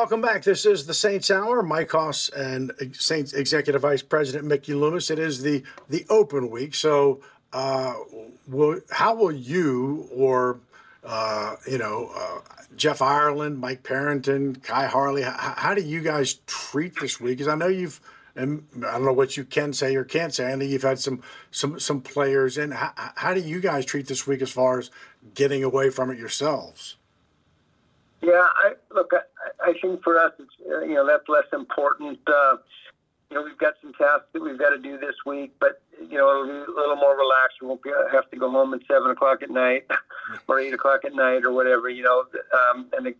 Welcome 0.00 0.22
back. 0.22 0.44
This 0.44 0.64
is 0.64 0.86
the 0.86 0.94
Saints 0.94 1.30
Hour. 1.30 1.62
Mike 1.62 1.90
Hoss 1.90 2.30
and 2.30 2.72
Saints 2.94 3.34
Executive 3.34 3.82
Vice 3.82 4.00
President 4.00 4.46
Mickey 4.46 4.72
Loomis. 4.72 5.10
It 5.10 5.18
is 5.18 5.42
the 5.42 5.62
the 5.90 6.06
open 6.08 6.48
week. 6.48 6.74
So, 6.74 7.20
uh, 7.52 7.92
will, 8.48 8.80
how 8.90 9.14
will 9.14 9.30
you 9.30 10.08
or 10.10 10.60
uh, 11.04 11.56
you 11.68 11.76
know 11.76 12.12
uh, 12.16 12.38
Jeff 12.74 13.02
Ireland, 13.02 13.58
Mike 13.58 13.82
Parrington, 13.82 14.56
Khai 14.56 14.88
Harley? 14.88 15.20
How, 15.20 15.52
how 15.58 15.74
do 15.74 15.82
you 15.82 16.00
guys 16.00 16.40
treat 16.46 16.98
this 16.98 17.20
week? 17.20 17.36
Because 17.36 17.52
I 17.52 17.54
know 17.54 17.68
you've 17.68 18.00
and 18.34 18.64
I 18.78 18.92
don't 18.92 19.04
know 19.04 19.12
what 19.12 19.36
you 19.36 19.44
can 19.44 19.74
say 19.74 19.94
or 19.96 20.04
can't 20.04 20.32
say. 20.32 20.50
I 20.50 20.54
know 20.54 20.64
you've 20.64 20.80
had 20.80 20.98
some 20.98 21.22
some 21.50 21.78
some 21.78 22.00
players 22.00 22.56
in. 22.56 22.70
How, 22.70 22.92
how 22.96 23.34
do 23.34 23.40
you 23.40 23.60
guys 23.60 23.84
treat 23.84 24.06
this 24.06 24.26
week 24.26 24.40
as 24.40 24.50
far 24.50 24.78
as 24.78 24.90
getting 25.34 25.62
away 25.62 25.90
from 25.90 26.10
it 26.10 26.18
yourselves? 26.18 26.96
Yeah, 28.22 28.46
I 28.64 28.72
look. 28.94 29.12
I, 29.12 29.20
I 29.62 29.74
think 29.80 30.02
for 30.02 30.18
us, 30.18 30.32
it's 30.38 30.50
uh, 30.68 30.80
you 30.80 30.94
know 30.94 31.06
that's 31.06 31.28
less 31.28 31.46
important. 31.52 32.18
Uh, 32.26 32.56
you 33.30 33.36
know, 33.36 33.44
we've 33.44 33.58
got 33.58 33.74
some 33.80 33.92
tasks 33.92 34.26
that 34.32 34.42
we've 34.42 34.58
got 34.58 34.70
to 34.70 34.78
do 34.78 34.98
this 34.98 35.14
week, 35.24 35.54
but 35.60 35.80
you 36.00 36.18
know 36.18 36.30
it'll 36.30 36.46
be 36.46 36.72
a 36.72 36.74
little 36.74 36.96
more 36.96 37.16
relaxed. 37.16 37.58
We 37.60 37.68
won't 37.68 37.82
be, 37.82 37.90
have 38.12 38.30
to 38.30 38.36
go 38.36 38.50
home 38.50 38.74
at 38.74 38.80
seven 38.88 39.10
o'clock 39.10 39.42
at 39.42 39.50
night 39.50 39.86
or 40.48 40.58
eight 40.58 40.74
o'clock 40.74 41.04
at 41.04 41.14
night 41.14 41.44
or 41.44 41.52
whatever. 41.52 41.88
You 41.88 42.02
know, 42.02 42.24
um, 42.52 42.86
and 42.96 43.06
the, 43.06 43.14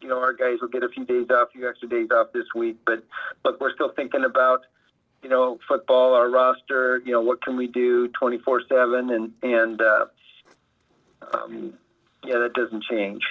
you 0.00 0.08
know 0.08 0.18
our 0.20 0.32
guys 0.32 0.58
will 0.60 0.68
get 0.68 0.82
a 0.82 0.88
few 0.88 1.04
days 1.04 1.26
off, 1.30 1.48
a 1.48 1.52
few 1.52 1.68
extra 1.68 1.88
days 1.88 2.08
off 2.10 2.28
this 2.32 2.46
week. 2.54 2.78
But 2.86 3.04
look, 3.44 3.60
we're 3.60 3.74
still 3.74 3.90
thinking 3.90 4.24
about 4.24 4.60
you 5.22 5.28
know 5.28 5.58
football, 5.66 6.14
our 6.14 6.30
roster. 6.30 7.02
You 7.04 7.12
know, 7.12 7.20
what 7.20 7.42
can 7.42 7.56
we 7.56 7.66
do 7.66 8.08
twenty 8.08 8.38
four 8.38 8.62
seven, 8.68 9.10
and 9.10 9.32
and 9.42 9.80
uh, 9.80 10.06
um, 11.32 11.74
yeah, 12.24 12.38
that 12.38 12.52
doesn't 12.54 12.84
change. 12.84 13.22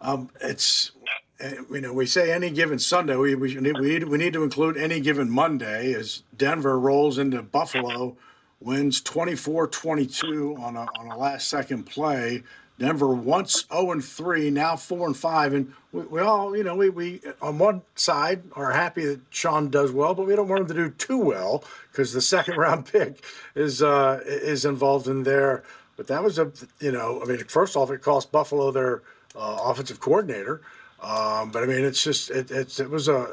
Um, 0.00 0.30
it's 0.40 0.92
you 1.40 1.80
know 1.80 1.92
we 1.92 2.06
say 2.06 2.32
any 2.32 2.50
given 2.50 2.78
Sunday. 2.78 3.16
We 3.16 3.34
we 3.34 3.54
need, 3.54 3.78
we 3.78 3.88
need, 3.88 4.04
we 4.04 4.18
need 4.18 4.32
to 4.32 4.42
include 4.42 4.76
any 4.76 5.00
given 5.00 5.30
Monday 5.30 5.94
as 5.94 6.22
Denver 6.36 6.78
rolls 6.78 7.18
into 7.18 7.42
Buffalo, 7.42 8.16
wins 8.60 9.00
24-22 9.02 10.58
on 10.58 10.76
a 10.76 10.86
on 10.98 11.10
a 11.10 11.16
last 11.16 11.48
second 11.48 11.84
play. 11.84 12.42
Denver 12.78 13.08
once 13.08 13.64
0 13.72 13.90
and 13.90 14.04
3, 14.04 14.50
now 14.50 14.76
4 14.76 15.08
and 15.08 15.16
5. 15.16 15.54
And 15.54 15.72
we, 15.92 16.02
we, 16.02 16.20
all, 16.20 16.56
you 16.56 16.62
know, 16.62 16.76
we, 16.76 16.88
we 16.90 17.20
on 17.42 17.58
one 17.58 17.82
side 17.96 18.42
are 18.52 18.70
happy 18.70 19.04
that 19.04 19.20
Sean 19.30 19.68
does 19.68 19.90
well, 19.90 20.14
but 20.14 20.26
we 20.26 20.36
don't 20.36 20.48
want 20.48 20.62
him 20.62 20.68
to 20.68 20.74
do 20.74 20.90
too 20.90 21.18
well 21.18 21.64
because 21.90 22.12
the 22.12 22.20
second 22.20 22.56
round 22.58 22.86
pick 22.86 23.24
is 23.54 23.82
uh, 23.82 24.20
is 24.24 24.64
involved 24.64 25.08
in 25.08 25.24
there. 25.24 25.64
But 25.96 26.06
that 26.06 26.22
was 26.22 26.38
a, 26.38 26.52
you 26.78 26.92
know, 26.92 27.20
I 27.20 27.24
mean, 27.24 27.38
first 27.44 27.74
off, 27.74 27.90
it 27.90 28.00
cost 28.00 28.30
Buffalo 28.30 28.70
their 28.70 29.02
uh, 29.34 29.58
offensive 29.64 29.98
coordinator. 29.98 30.60
Um, 31.02 31.50
but 31.50 31.62
I 31.62 31.66
mean, 31.66 31.84
it's 31.84 32.02
just 32.02 32.30
it, 32.30 32.50
it's 32.50 32.80
it 32.80 32.90
was 32.90 33.08
a 33.08 33.28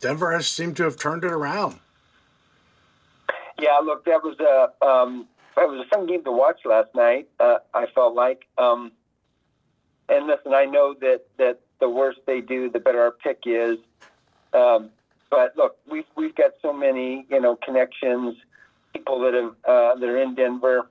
Denver 0.00 0.32
has 0.32 0.46
seemed 0.46 0.76
to 0.76 0.84
have 0.84 0.96
turned 0.96 1.24
it 1.24 1.32
around. 1.32 1.78
Yeah, 3.58 3.78
look, 3.82 4.04
that 4.04 4.22
was 4.22 4.38
a 4.40 4.86
um, 4.86 5.26
that 5.56 5.68
was 5.68 5.86
a 5.86 5.88
fun 5.88 6.06
game 6.06 6.24
to 6.24 6.32
watch 6.32 6.60
last 6.64 6.94
night. 6.94 7.28
Uh, 7.40 7.58
I 7.72 7.86
felt 7.94 8.14
like, 8.14 8.46
um, 8.58 8.92
and 10.08 10.26
listen, 10.26 10.52
I 10.52 10.64
know 10.64 10.94
that 11.00 11.22
that 11.38 11.60
the 11.80 11.88
worse 11.88 12.16
they 12.26 12.40
do, 12.40 12.70
the 12.70 12.80
better 12.80 13.00
our 13.00 13.12
pick 13.12 13.40
is. 13.46 13.78
Um, 14.52 14.90
but 15.30 15.56
look, 15.56 15.76
we've 15.90 16.04
we've 16.16 16.34
got 16.34 16.52
so 16.60 16.72
many 16.72 17.26
you 17.30 17.40
know 17.40 17.56
connections, 17.56 18.36
people 18.92 19.20
that 19.20 19.34
have 19.34 19.54
uh, 19.64 19.94
that 19.98 20.08
are 20.08 20.20
in 20.20 20.34
Denver 20.34 20.88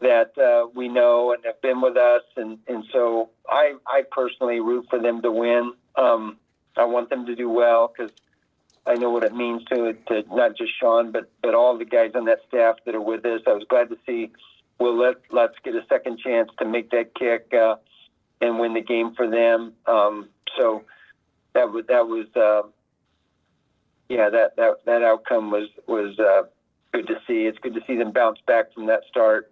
that 0.00 0.36
uh, 0.38 0.68
we 0.74 0.88
know 0.88 1.32
and 1.32 1.44
have 1.44 1.60
been 1.60 1.80
with 1.80 1.96
us, 1.96 2.22
and 2.36 2.58
and 2.68 2.84
so 2.92 3.30
I 3.48 3.74
I 3.86 4.02
personally 4.10 4.60
root 4.60 4.86
for 4.88 5.00
them 5.00 5.22
to 5.22 5.30
win. 5.30 5.72
Um, 5.96 6.38
I 6.76 6.84
want 6.84 7.10
them 7.10 7.26
to 7.26 7.34
do 7.34 7.48
well 7.48 7.92
because 7.92 8.12
I 8.86 8.94
know 8.94 9.10
what 9.10 9.24
it 9.24 9.34
means 9.34 9.64
to 9.64 9.94
to 10.08 10.22
not 10.34 10.56
just 10.56 10.72
Sean, 10.78 11.10
but 11.10 11.30
but 11.42 11.54
all 11.54 11.76
the 11.76 11.84
guys 11.84 12.12
on 12.14 12.26
that 12.26 12.40
staff 12.48 12.76
that 12.86 12.94
are 12.94 13.00
with 13.00 13.24
us. 13.26 13.40
I 13.46 13.52
was 13.52 13.64
glad 13.68 13.88
to 13.90 13.98
see 14.06 14.30
Wil 14.78 14.96
Lutz 14.96 15.20
Lutz 15.30 15.54
get 15.64 15.74
a 15.74 15.84
second 15.88 16.20
chance 16.20 16.50
to 16.58 16.64
make 16.64 16.90
that 16.90 17.14
kick 17.14 17.52
uh, 17.52 17.76
and 18.40 18.58
win 18.58 18.74
the 18.74 18.80
game 18.80 19.14
for 19.14 19.28
them. 19.28 19.72
Um, 19.86 20.28
so 20.56 20.84
that 21.54 21.72
was 21.72 21.84
that 21.88 22.06
was 22.06 22.26
uh, 22.36 22.68
yeah 24.08 24.30
that 24.30 24.54
that 24.56 24.84
that 24.86 25.02
outcome 25.02 25.50
was 25.50 25.68
was 25.88 26.16
uh, 26.20 26.42
good 26.92 27.08
to 27.08 27.16
see. 27.26 27.46
It's 27.46 27.58
good 27.58 27.74
to 27.74 27.80
see 27.84 27.96
them 27.96 28.12
bounce 28.12 28.38
back 28.46 28.72
from 28.72 28.86
that 28.86 29.02
start 29.08 29.50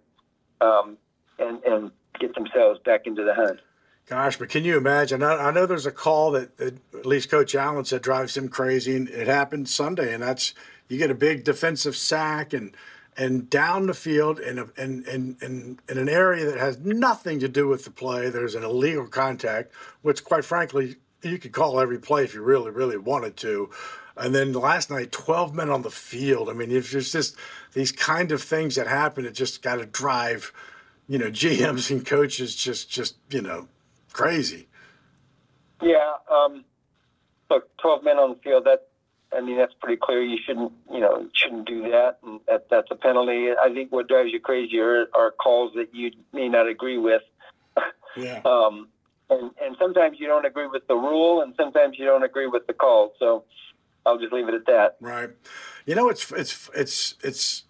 um, 0.61 0.97
and 1.39 1.63
and 1.63 1.91
get 2.19 2.33
themselves 2.35 2.79
back 2.83 3.05
into 3.05 3.23
the 3.23 3.33
hunt. 3.33 3.59
Gosh, 4.07 4.37
but 4.37 4.47
can 4.49 4.63
you 4.63 4.77
imagine? 4.77 5.21
I, 5.21 5.47
I 5.47 5.51
know 5.51 5.65
there's 5.65 5.85
a 5.85 5.91
call 5.91 6.31
that, 6.31 6.55
that, 6.57 6.75
at 6.97 7.05
least 7.05 7.29
Coach 7.29 7.53
Allen 7.55 7.83
said 7.83 8.01
drives 8.01 8.37
him 8.37 8.47
crazy, 8.47 8.95
and 8.95 9.09
it 9.09 9.27
happened 9.27 9.67
Sunday, 9.67 10.13
and 10.13 10.23
that's 10.23 10.53
you 10.87 10.97
get 10.97 11.11
a 11.11 11.15
big 11.15 11.43
defensive 11.43 11.95
sack 11.95 12.53
and 12.53 12.75
and 13.17 13.49
down 13.49 13.87
the 13.87 13.95
field 13.95 14.39
in, 14.39 14.59
a, 14.59 14.67
in, 14.77 15.03
in, 15.05 15.37
in, 15.41 15.79
in 15.89 15.97
an 15.97 16.07
area 16.07 16.45
that 16.45 16.59
has 16.59 16.77
nothing 16.77 17.39
to 17.39 17.47
do 17.47 17.67
with 17.67 17.83
the 17.83 17.89
play. 17.89 18.29
There's 18.29 18.53
an 18.53 18.63
illegal 18.63 19.07
contact, 19.07 19.73
which 20.03 20.23
quite 20.23 20.45
frankly 20.45 20.97
you 21.23 21.39
could 21.39 21.51
call 21.51 21.79
every 21.79 21.97
play 21.97 22.23
if 22.23 22.33
you 22.33 22.41
really 22.41 22.71
really 22.71 22.97
wanted 22.97 23.35
to. 23.37 23.69
And 24.19 24.33
then 24.33 24.53
last 24.53 24.89
night, 24.89 25.11
12 25.11 25.53
men 25.53 25.69
on 25.69 25.81
the 25.81 25.91
field. 25.91 26.49
I 26.49 26.53
mean, 26.53 26.71
if 26.71 26.91
there's 26.91 27.11
just 27.11 27.35
these 27.73 27.91
kind 27.91 28.31
of 28.31 28.41
things 28.41 28.75
that 28.75 28.87
happen, 28.87 29.25
it 29.25 29.33
just 29.33 29.61
got 29.61 29.75
to 29.75 29.85
drive, 29.85 30.51
you 31.07 31.17
know, 31.17 31.27
GMs 31.31 31.91
and 31.91 32.05
coaches 32.05 32.55
just, 32.55 32.89
just 32.89 33.15
you 33.29 33.41
know, 33.41 33.67
crazy. 34.13 34.67
Yeah. 35.81 36.13
Um, 36.29 36.65
look, 37.49 37.75
12 37.77 38.03
men 38.03 38.17
on 38.17 38.31
the 38.31 38.35
field, 38.37 38.65
that, 38.65 38.87
I 39.35 39.41
mean, 39.41 39.57
that's 39.57 39.73
pretty 39.79 39.99
clear. 40.01 40.21
You 40.23 40.37
shouldn't, 40.45 40.71
you 40.91 40.99
know, 40.99 41.27
shouldn't 41.33 41.67
do 41.67 41.83
that. 41.91 42.17
And 42.23 42.39
that, 42.47 42.67
that's 42.69 42.87
a 42.91 42.95
penalty. 42.95 43.49
I 43.51 43.71
think 43.73 43.91
what 43.91 44.07
drives 44.07 44.31
you 44.31 44.39
crazy 44.39 44.79
are, 44.79 45.07
are 45.13 45.31
calls 45.31 45.73
that 45.75 45.93
you 45.93 46.11
may 46.33 46.49
not 46.49 46.67
agree 46.67 46.97
with. 46.97 47.21
Yeah. 48.15 48.41
um, 48.45 48.87
and, 49.29 49.51
and 49.61 49.75
sometimes 49.79 50.17
you 50.19 50.27
don't 50.27 50.45
agree 50.45 50.67
with 50.67 50.87
the 50.87 50.95
rule, 50.95 51.41
and 51.41 51.53
sometimes 51.57 51.99
you 51.99 52.05
don't 52.05 52.23
agree 52.23 52.47
with 52.47 52.65
the 52.67 52.73
call. 52.73 53.13
So, 53.19 53.43
I'll 54.07 54.17
just 54.17 54.31
leave 54.31 54.47
it 54.47 54.55
at 54.55 54.65
that. 54.67 54.95
Right. 55.01 55.29
You 55.85 55.95
know, 55.95 56.09
it's 56.09 56.31
it's 56.31 56.69
it's 56.73 57.15
it's 57.21 57.63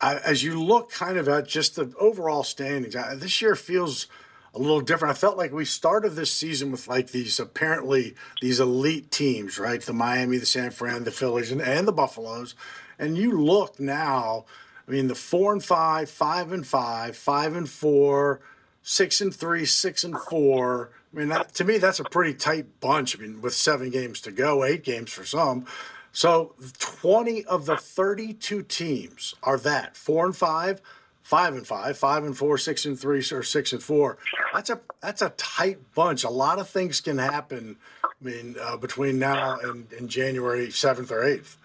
I, 0.00 0.16
as 0.18 0.44
you 0.44 0.62
look 0.62 0.90
kind 0.90 1.16
of 1.16 1.28
at 1.28 1.48
just 1.48 1.76
the 1.76 1.92
overall 1.98 2.44
standings. 2.44 2.94
I, 2.94 3.14
this 3.14 3.40
year 3.40 3.56
feels 3.56 4.06
a 4.54 4.58
little 4.58 4.80
different. 4.80 5.16
I 5.16 5.18
felt 5.18 5.36
like 5.36 5.52
we 5.52 5.64
started 5.64 6.10
this 6.10 6.32
season 6.32 6.70
with 6.70 6.88
like 6.88 7.10
these 7.10 7.40
apparently 7.40 8.14
these 8.42 8.60
elite 8.60 9.10
teams, 9.10 9.58
right? 9.58 9.80
The 9.80 9.92
Miami, 9.92 10.36
the 10.36 10.46
San 10.46 10.70
Fran, 10.70 11.04
the 11.04 11.10
Phillies, 11.10 11.50
and, 11.50 11.62
and 11.62 11.88
the 11.88 11.92
Buffaloes. 11.92 12.54
And 12.98 13.16
you 13.16 13.32
look 13.32 13.80
now. 13.80 14.44
I 14.86 14.92
mean, 14.92 15.08
the 15.08 15.14
four 15.14 15.52
and 15.52 15.64
five, 15.64 16.08
five 16.08 16.52
and 16.52 16.66
five, 16.66 17.16
five 17.16 17.56
and 17.56 17.68
four, 17.68 18.40
six 18.82 19.20
and 19.20 19.34
three, 19.34 19.64
six 19.64 20.04
and 20.04 20.16
four. 20.16 20.90
I 21.16 21.18
mean, 21.18 21.28
that, 21.30 21.54
to 21.54 21.64
me, 21.64 21.78
that's 21.78 21.98
a 21.98 22.04
pretty 22.04 22.34
tight 22.34 22.78
bunch. 22.80 23.16
I 23.16 23.22
mean, 23.22 23.40
with 23.40 23.54
seven 23.54 23.88
games 23.88 24.20
to 24.22 24.30
go, 24.30 24.64
eight 24.64 24.84
games 24.84 25.10
for 25.10 25.24
some. 25.24 25.64
So 26.12 26.54
20 26.78 27.44
of 27.44 27.64
the 27.64 27.78
32 27.78 28.62
teams 28.64 29.34
are 29.42 29.56
that 29.58 29.96
four 29.96 30.26
and 30.26 30.36
five, 30.36 30.82
five 31.22 31.54
and 31.54 31.66
five, 31.66 31.96
five 31.96 32.22
and 32.22 32.36
four, 32.36 32.58
six 32.58 32.84
and 32.84 32.98
three, 33.00 33.20
or 33.32 33.42
six 33.42 33.72
and 33.72 33.82
four. 33.82 34.18
That's 34.52 34.68
a 34.68 34.80
that's 35.00 35.22
a 35.22 35.30
tight 35.30 35.78
bunch. 35.94 36.22
A 36.22 36.28
lot 36.28 36.58
of 36.58 36.68
things 36.68 37.00
can 37.00 37.16
happen. 37.16 37.76
I 38.04 38.08
mean, 38.20 38.56
uh, 38.60 38.76
between 38.76 39.18
now 39.18 39.58
and, 39.58 39.90
and 39.92 40.10
January 40.10 40.68
7th 40.68 41.10
or 41.10 41.22
8th. 41.22 41.56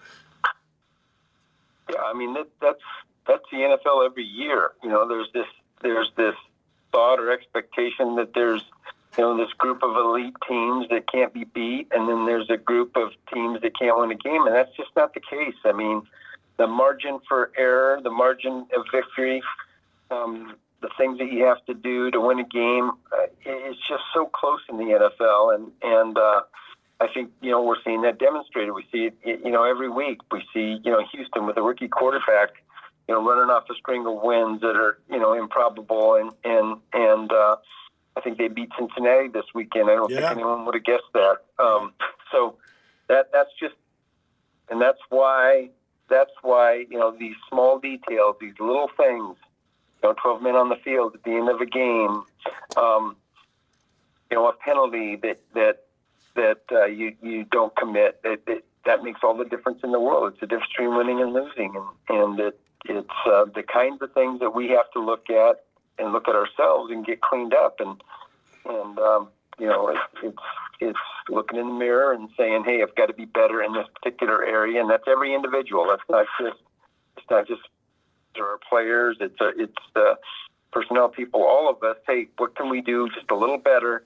Yeah, 1.90 2.00
I 2.02 2.14
mean 2.14 2.32
that, 2.34 2.48
that's 2.60 2.82
that's 3.26 3.44
the 3.50 3.58
NFL 3.58 4.06
every 4.06 4.24
year. 4.24 4.70
You 4.82 4.88
know, 4.88 5.06
there's 5.06 5.28
this 5.34 5.46
there's 5.82 6.10
this 6.16 6.36
thought 6.90 7.18
or 7.18 7.30
expectation 7.30 8.16
that 8.16 8.32
there's 8.34 8.62
you 9.16 9.24
know 9.24 9.36
this 9.36 9.52
group 9.58 9.82
of 9.82 9.94
elite 9.96 10.34
teams 10.48 10.88
that 10.88 11.10
can't 11.10 11.32
be 11.32 11.44
beat, 11.44 11.88
and 11.92 12.08
then 12.08 12.26
there's 12.26 12.48
a 12.50 12.56
group 12.56 12.96
of 12.96 13.10
teams 13.32 13.60
that 13.60 13.78
can't 13.78 13.98
win 13.98 14.10
a 14.10 14.14
game, 14.14 14.46
and 14.46 14.54
that's 14.54 14.74
just 14.76 14.90
not 14.96 15.12
the 15.14 15.20
case. 15.20 15.54
I 15.64 15.72
mean, 15.72 16.02
the 16.56 16.66
margin 16.66 17.18
for 17.28 17.50
error, 17.56 18.00
the 18.02 18.10
margin 18.10 18.66
of 18.76 18.84
victory, 18.92 19.42
um, 20.10 20.56
the 20.80 20.88
things 20.96 21.18
that 21.18 21.30
you 21.30 21.44
have 21.44 21.64
to 21.66 21.74
do 21.74 22.10
to 22.10 22.20
win 22.20 22.38
a 22.38 22.44
game, 22.44 22.90
uh, 23.12 23.26
it's 23.44 23.78
just 23.88 24.02
so 24.14 24.26
close 24.26 24.60
in 24.68 24.78
the 24.78 24.84
NFL, 24.84 25.54
and 25.54 25.72
and 25.82 26.16
uh, 26.16 26.42
I 27.00 27.08
think 27.12 27.30
you 27.40 27.50
know 27.50 27.62
we're 27.62 27.82
seeing 27.84 28.02
that 28.02 28.18
demonstrated. 28.18 28.72
We 28.72 28.86
see 28.92 29.10
it, 29.24 29.40
you 29.44 29.50
know, 29.50 29.64
every 29.64 29.90
week. 29.90 30.20
We 30.30 30.42
see 30.54 30.80
you 30.84 30.90
know 30.90 31.04
Houston 31.12 31.46
with 31.46 31.56
a 31.58 31.62
rookie 31.62 31.88
quarterback, 31.88 32.50
you 33.08 33.14
know, 33.14 33.22
running 33.22 33.50
off 33.50 33.64
a 33.70 33.74
string 33.74 34.06
of 34.06 34.22
wins 34.22 34.60
that 34.62 34.76
are 34.76 34.98
you 35.10 35.18
know 35.18 35.34
improbable, 35.34 36.14
and 36.14 36.30
and 36.44 36.78
and 36.92 37.30
uh, 37.30 37.56
I 38.16 38.20
think 38.20 38.38
they 38.38 38.48
beat 38.48 38.70
Cincinnati 38.78 39.28
this 39.28 39.46
weekend. 39.54 39.90
I 39.90 39.94
don't 39.94 40.10
Yeah. 40.10 40.20
think 40.28 40.32
anyone 40.32 40.64
would 40.66 40.74
have 40.74 40.84
guessed 40.84 41.12
that. 41.14 41.38
Um, 41.58 41.94
so 42.30 42.56
that 43.08 43.32
that's 43.32 43.50
just, 43.58 43.74
and 44.68 44.80
that's 44.80 45.00
why 45.08 45.70
that's 46.08 46.32
why 46.42 46.86
you 46.90 46.98
know 46.98 47.10
these 47.10 47.36
small 47.48 47.78
details, 47.78 48.36
these 48.40 48.58
little 48.60 48.88
things. 48.96 49.36
You 50.02 50.08
know, 50.08 50.14
12 50.20 50.42
men 50.42 50.56
on 50.56 50.68
the 50.68 50.76
field 50.76 51.14
at 51.14 51.22
the 51.22 51.30
end 51.30 51.48
of 51.48 51.60
a 51.60 51.66
game. 51.66 52.24
Um, 52.76 53.16
you 54.30 54.36
know, 54.36 54.48
a 54.48 54.52
penalty 54.52 55.16
that 55.16 55.40
that 55.54 55.84
that 56.34 56.60
uh, 56.72 56.86
you 56.86 57.14
you 57.22 57.44
don't 57.44 57.74
commit. 57.76 58.20
That, 58.22 58.44
that 58.46 58.62
that 58.84 59.04
makes 59.04 59.20
all 59.22 59.36
the 59.36 59.44
difference 59.44 59.80
in 59.84 59.92
the 59.92 60.00
world. 60.00 60.32
It's 60.32 60.40
the 60.40 60.46
difference 60.48 60.70
between 60.76 60.96
winning 60.96 61.20
and 61.20 61.32
losing, 61.32 61.76
and 61.76 62.18
and 62.20 62.40
it, 62.40 62.60
it's 62.86 63.08
uh, 63.26 63.44
the 63.54 63.62
kinds 63.62 64.02
of 64.02 64.12
things 64.12 64.40
that 64.40 64.50
we 64.54 64.68
have 64.70 64.90
to 64.92 65.00
look 65.00 65.30
at 65.30 65.64
and 66.02 66.12
look 66.12 66.28
at 66.28 66.34
ourselves 66.34 66.90
and 66.90 67.06
get 67.06 67.20
cleaned 67.20 67.54
up. 67.54 67.80
And 67.80 68.02
and 68.64 68.98
um, 68.98 69.28
you 69.58 69.66
know, 69.66 69.88
it, 69.88 69.98
it's 70.22 70.38
it's 70.80 70.98
looking 71.28 71.58
in 71.58 71.68
the 71.68 71.74
mirror 71.74 72.12
and 72.12 72.28
saying, 72.36 72.64
hey, 72.64 72.82
I've 72.82 72.94
got 72.94 73.06
to 73.06 73.12
be 73.12 73.24
better 73.24 73.62
in 73.62 73.72
this 73.72 73.86
particular 73.94 74.44
area, 74.44 74.80
and 74.80 74.90
that's 74.90 75.04
every 75.06 75.34
individual. 75.34 75.86
That's 75.88 76.02
not 76.10 76.26
just 76.40 76.60
it's 77.16 77.26
not 77.30 77.46
just 77.46 77.62
our 78.38 78.58
players. 78.68 79.18
It's 79.20 79.40
a, 79.40 79.48
it's 79.56 79.82
the 79.94 80.16
personnel 80.72 81.08
people, 81.08 81.42
all 81.42 81.70
of 81.70 81.82
us. 81.82 81.96
Hey, 82.06 82.28
what 82.38 82.54
can 82.56 82.68
we 82.68 82.80
do 82.80 83.08
just 83.14 83.30
a 83.30 83.36
little 83.36 83.58
better 83.58 84.04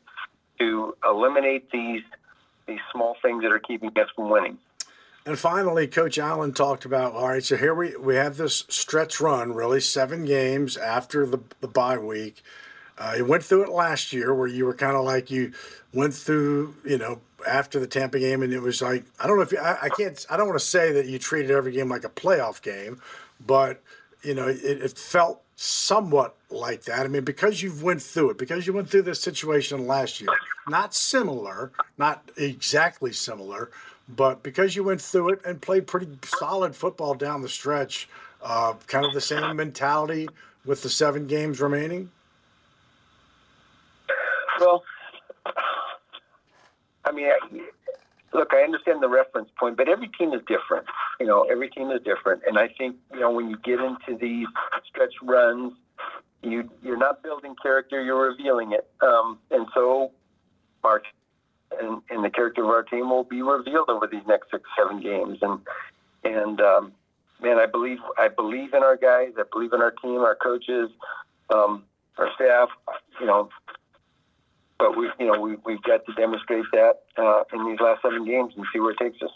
to 0.59 0.97
eliminate 1.05 1.71
these 1.71 2.03
these 2.67 2.81
small 2.93 3.17
things 3.23 3.43
that 3.43 3.53
are 3.53 3.61
keeping 3.61 3.91
us 3.91 4.09
from 4.15 4.29
winning? 4.29 4.59
And 5.27 5.37
finally, 5.37 5.89
Coach 5.89 6.19
Allen 6.19 6.53
talked 6.53 6.85
about 6.85 7.15
all 7.15 7.29
right, 7.29 7.43
so 7.43 7.57
here 7.57 7.75
we, 7.75 7.97
we 7.97 8.15
have 8.15 8.37
this 8.37 8.65
stretch 8.69 9.21
run, 9.21 9.53
really, 9.53 9.81
seven 9.81 10.25
games 10.25 10.77
after 10.77 11.27
the, 11.27 11.41
the 11.61 11.67
bye 11.67 11.99
week. 11.99 12.43
Uh, 12.97 13.15
you 13.17 13.25
went 13.25 13.43
through 13.43 13.65
it 13.65 13.69
last 13.69 14.13
year 14.13 14.33
where 14.33 14.47
you 14.47 14.65
were 14.65 14.73
kind 14.73 14.97
of 14.97 15.05
like 15.05 15.29
you 15.29 15.53
went 15.93 16.15
through, 16.15 16.77
you 16.85 16.97
know, 16.97 17.21
after 17.47 17.81
the 17.81 17.89
Tampa 17.89 18.21
game, 18.21 18.41
and 18.43 18.53
it 18.53 18.61
was 18.61 18.81
like, 18.81 19.05
I 19.19 19.27
don't 19.27 19.37
know 19.37 19.43
if 19.43 19.51
you, 19.51 19.59
I, 19.59 19.77
I 19.83 19.89
can't, 19.89 20.25
I 20.31 20.37
don't 20.37 20.47
want 20.47 20.61
to 20.61 20.65
say 20.65 20.93
that 20.93 21.07
you 21.07 21.19
treated 21.19 21.51
every 21.51 21.73
game 21.73 21.89
like 21.89 22.05
a 22.05 22.09
playoff 22.09 22.63
game, 22.63 23.03
but, 23.45 23.83
you 24.23 24.33
know, 24.33 24.47
it, 24.47 24.63
it 24.63 24.97
felt 24.97 25.43
somewhat 25.57 26.37
like 26.51 26.85
that. 26.85 27.01
I 27.01 27.09
mean, 27.09 27.25
because 27.25 27.63
you've 27.63 27.83
went 27.83 28.01
through 28.01 28.31
it, 28.31 28.39
because 28.39 28.67
you 28.67 28.73
went 28.73 28.91
through 28.91 29.03
this 29.03 29.21
situation 29.21 29.89
last 29.89 30.21
year, 30.21 30.31
not 30.69 30.95
similar, 30.95 31.73
not 31.99 32.31
exactly 32.37 33.13
similar, 33.13 33.71
but 34.09 34.43
because 34.43 34.77
you 34.77 34.85
went 34.85 35.01
through 35.01 35.31
it 35.31 35.41
and 35.45 35.61
played 35.61 35.87
pretty 35.87 36.09
solid 36.25 36.77
football 36.77 37.15
down 37.15 37.43
the 37.43 37.49
stretch, 37.49 38.09
uh, 38.43 38.75
kind 38.87 39.05
of 39.05 39.13
the 39.13 39.21
same 39.21 39.57
mentality 39.57 40.29
with 40.65 40.83
the 40.83 40.89
seven 40.89 41.27
games 41.27 41.61
remaining. 41.61 42.11
Well, 44.61 44.85
I 47.05 47.13
mean, 47.13 47.27
I- 47.31 47.61
look, 48.33 48.53
I 48.53 48.63
understand 48.63 49.03
the 49.03 49.09
reference 49.09 49.51
point, 49.59 49.77
but 49.77 49.89
every 49.89 50.09
team 50.09 50.33
is 50.33 50.43
different. 50.47 50.87
You 51.21 51.27
know, 51.27 51.43
every 51.45 51.71
team 51.71 51.91
is 51.91 52.03
different, 52.03 52.43
and 52.47 52.59
I 52.59 52.69
think 52.69 52.97
you 53.13 53.21
know 53.21 53.31
when 53.31 53.51
you 53.51 53.57
get 53.59 53.81
into 53.81 54.17
these 54.17 54.47
stretch 54.85 55.15
runs, 55.23 55.75
you 56.43 56.71
you're 56.83 56.97
not 56.97 57.23
building 57.23 57.55
character, 57.63 58.03
you're 58.03 58.31
revealing 58.31 58.73
it. 58.73 58.89
Um, 59.01 59.39
and 59.51 59.67
so, 59.75 60.13
our 60.85 61.03
and, 61.81 62.03
and 62.11 62.25
the 62.25 62.31
character 62.31 62.63
of 62.63 62.71
our 62.71 62.83
team 62.83 63.11
will 63.11 63.25
be 63.25 63.43
revealed 63.43 63.89
over 63.89 64.07
these 64.07 64.27
next 64.27 64.51
six, 64.51 64.65
seven 64.79 65.01
games. 65.01 65.39
And 65.43 65.61
and 66.25 66.61
um, 66.61 66.93
man, 67.43 67.59
I 67.59 67.67
believe 67.67 67.99
I 68.19 68.29
believe 68.29 68.75
in 68.75 68.83
our 68.83 68.97
guys. 68.97 69.33
I 69.39 69.45
believe 69.51 69.73
in 69.73 69.81
our 69.81 69.93
team, 69.93 70.19
our 70.21 70.37
coaches, 70.37 70.91
um, 71.55 71.85
our 72.19 72.31
staff. 72.35 72.69
You 73.21 73.27
know, 73.27 73.49
but 74.79 74.97
we, 74.97 75.11
you 75.19 75.27
know, 75.27 75.41
we, 75.41 75.57
we've 75.65 75.83
got 75.83 76.05
to 76.07 76.13
demonstrate 76.15 76.65
that 76.73 77.03
uh, 77.17 77.43
in 77.53 77.67
these 77.69 77.81
last 77.81 78.03
seven 78.03 78.25
games 78.25 78.53
and 78.57 78.65
see 78.73 78.81
where 78.81 78.93
it 78.93 78.99
takes 78.99 79.23
us. 79.23 79.31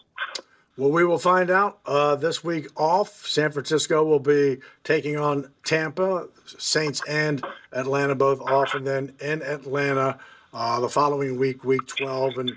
Well, 0.77 0.91
we 0.91 1.05
will 1.05 1.19
find 1.19 1.51
out 1.51 1.81
uh, 1.85 2.17
this 2.17 2.43
week 2.45 2.69
off. 2.77 3.27
San 3.27 3.51
Francisco 3.51 4.05
will 4.05 4.21
be 4.21 4.59
taking 4.85 5.17
on 5.17 5.51
Tampa, 5.65 6.29
Saints 6.47 7.03
and 7.09 7.45
Atlanta 7.73 8.15
both 8.15 8.41
off, 8.41 8.75
and 8.75 8.87
then 8.87 9.15
in 9.21 9.43
Atlanta 9.43 10.19
uh, 10.53 10.81
the 10.81 10.89
following 10.89 11.39
week, 11.39 11.65
week 11.65 11.87
12. 11.87 12.39
And 12.39 12.53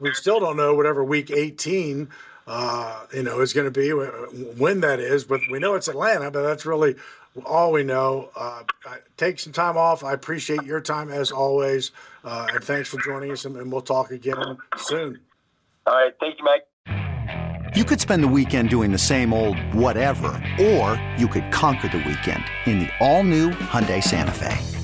we 0.00 0.12
still 0.14 0.40
don't 0.40 0.56
know 0.56 0.74
whatever 0.74 1.02
week 1.04 1.30
18, 1.30 2.08
uh, 2.46 3.06
you 3.14 3.22
know, 3.22 3.40
is 3.40 3.52
going 3.52 3.70
to 3.70 3.70
be, 3.70 3.90
when 3.90 4.80
that 4.80 5.00
is. 5.00 5.24
But 5.24 5.40
we 5.50 5.58
know 5.58 5.74
it's 5.74 5.88
Atlanta, 5.88 6.30
but 6.30 6.42
that's 6.42 6.66
really 6.66 6.96
all 7.44 7.72
we 7.72 7.82
know. 7.82 8.30
Uh, 8.36 8.62
take 9.16 9.38
some 9.38 9.52
time 9.52 9.76
off. 9.76 10.04
I 10.04 10.12
appreciate 10.12 10.62
your 10.62 10.80
time 10.80 11.10
as 11.10 11.30
always. 11.30 11.90
Uh, 12.22 12.46
and 12.52 12.62
thanks 12.62 12.88
for 12.88 13.00
joining 13.00 13.32
us, 13.32 13.44
and, 13.44 13.56
and 13.56 13.70
we'll 13.70 13.82
talk 13.82 14.10
again 14.10 14.58
soon. 14.76 15.20
All 15.86 15.94
right. 15.94 16.14
Thank 16.20 16.38
you, 16.38 16.44
Mike. 16.44 16.66
You 17.76 17.84
could 17.84 18.00
spend 18.00 18.22
the 18.22 18.28
weekend 18.28 18.70
doing 18.70 18.92
the 18.92 18.98
same 18.98 19.34
old 19.34 19.58
whatever, 19.74 20.28
or 20.60 21.00
you 21.18 21.26
could 21.26 21.50
conquer 21.50 21.88
the 21.88 21.98
weekend 21.98 22.44
in 22.66 22.78
the 22.78 22.88
all-new 23.00 23.50
Hyundai 23.50 24.02
Santa 24.02 24.30
Fe. 24.30 24.83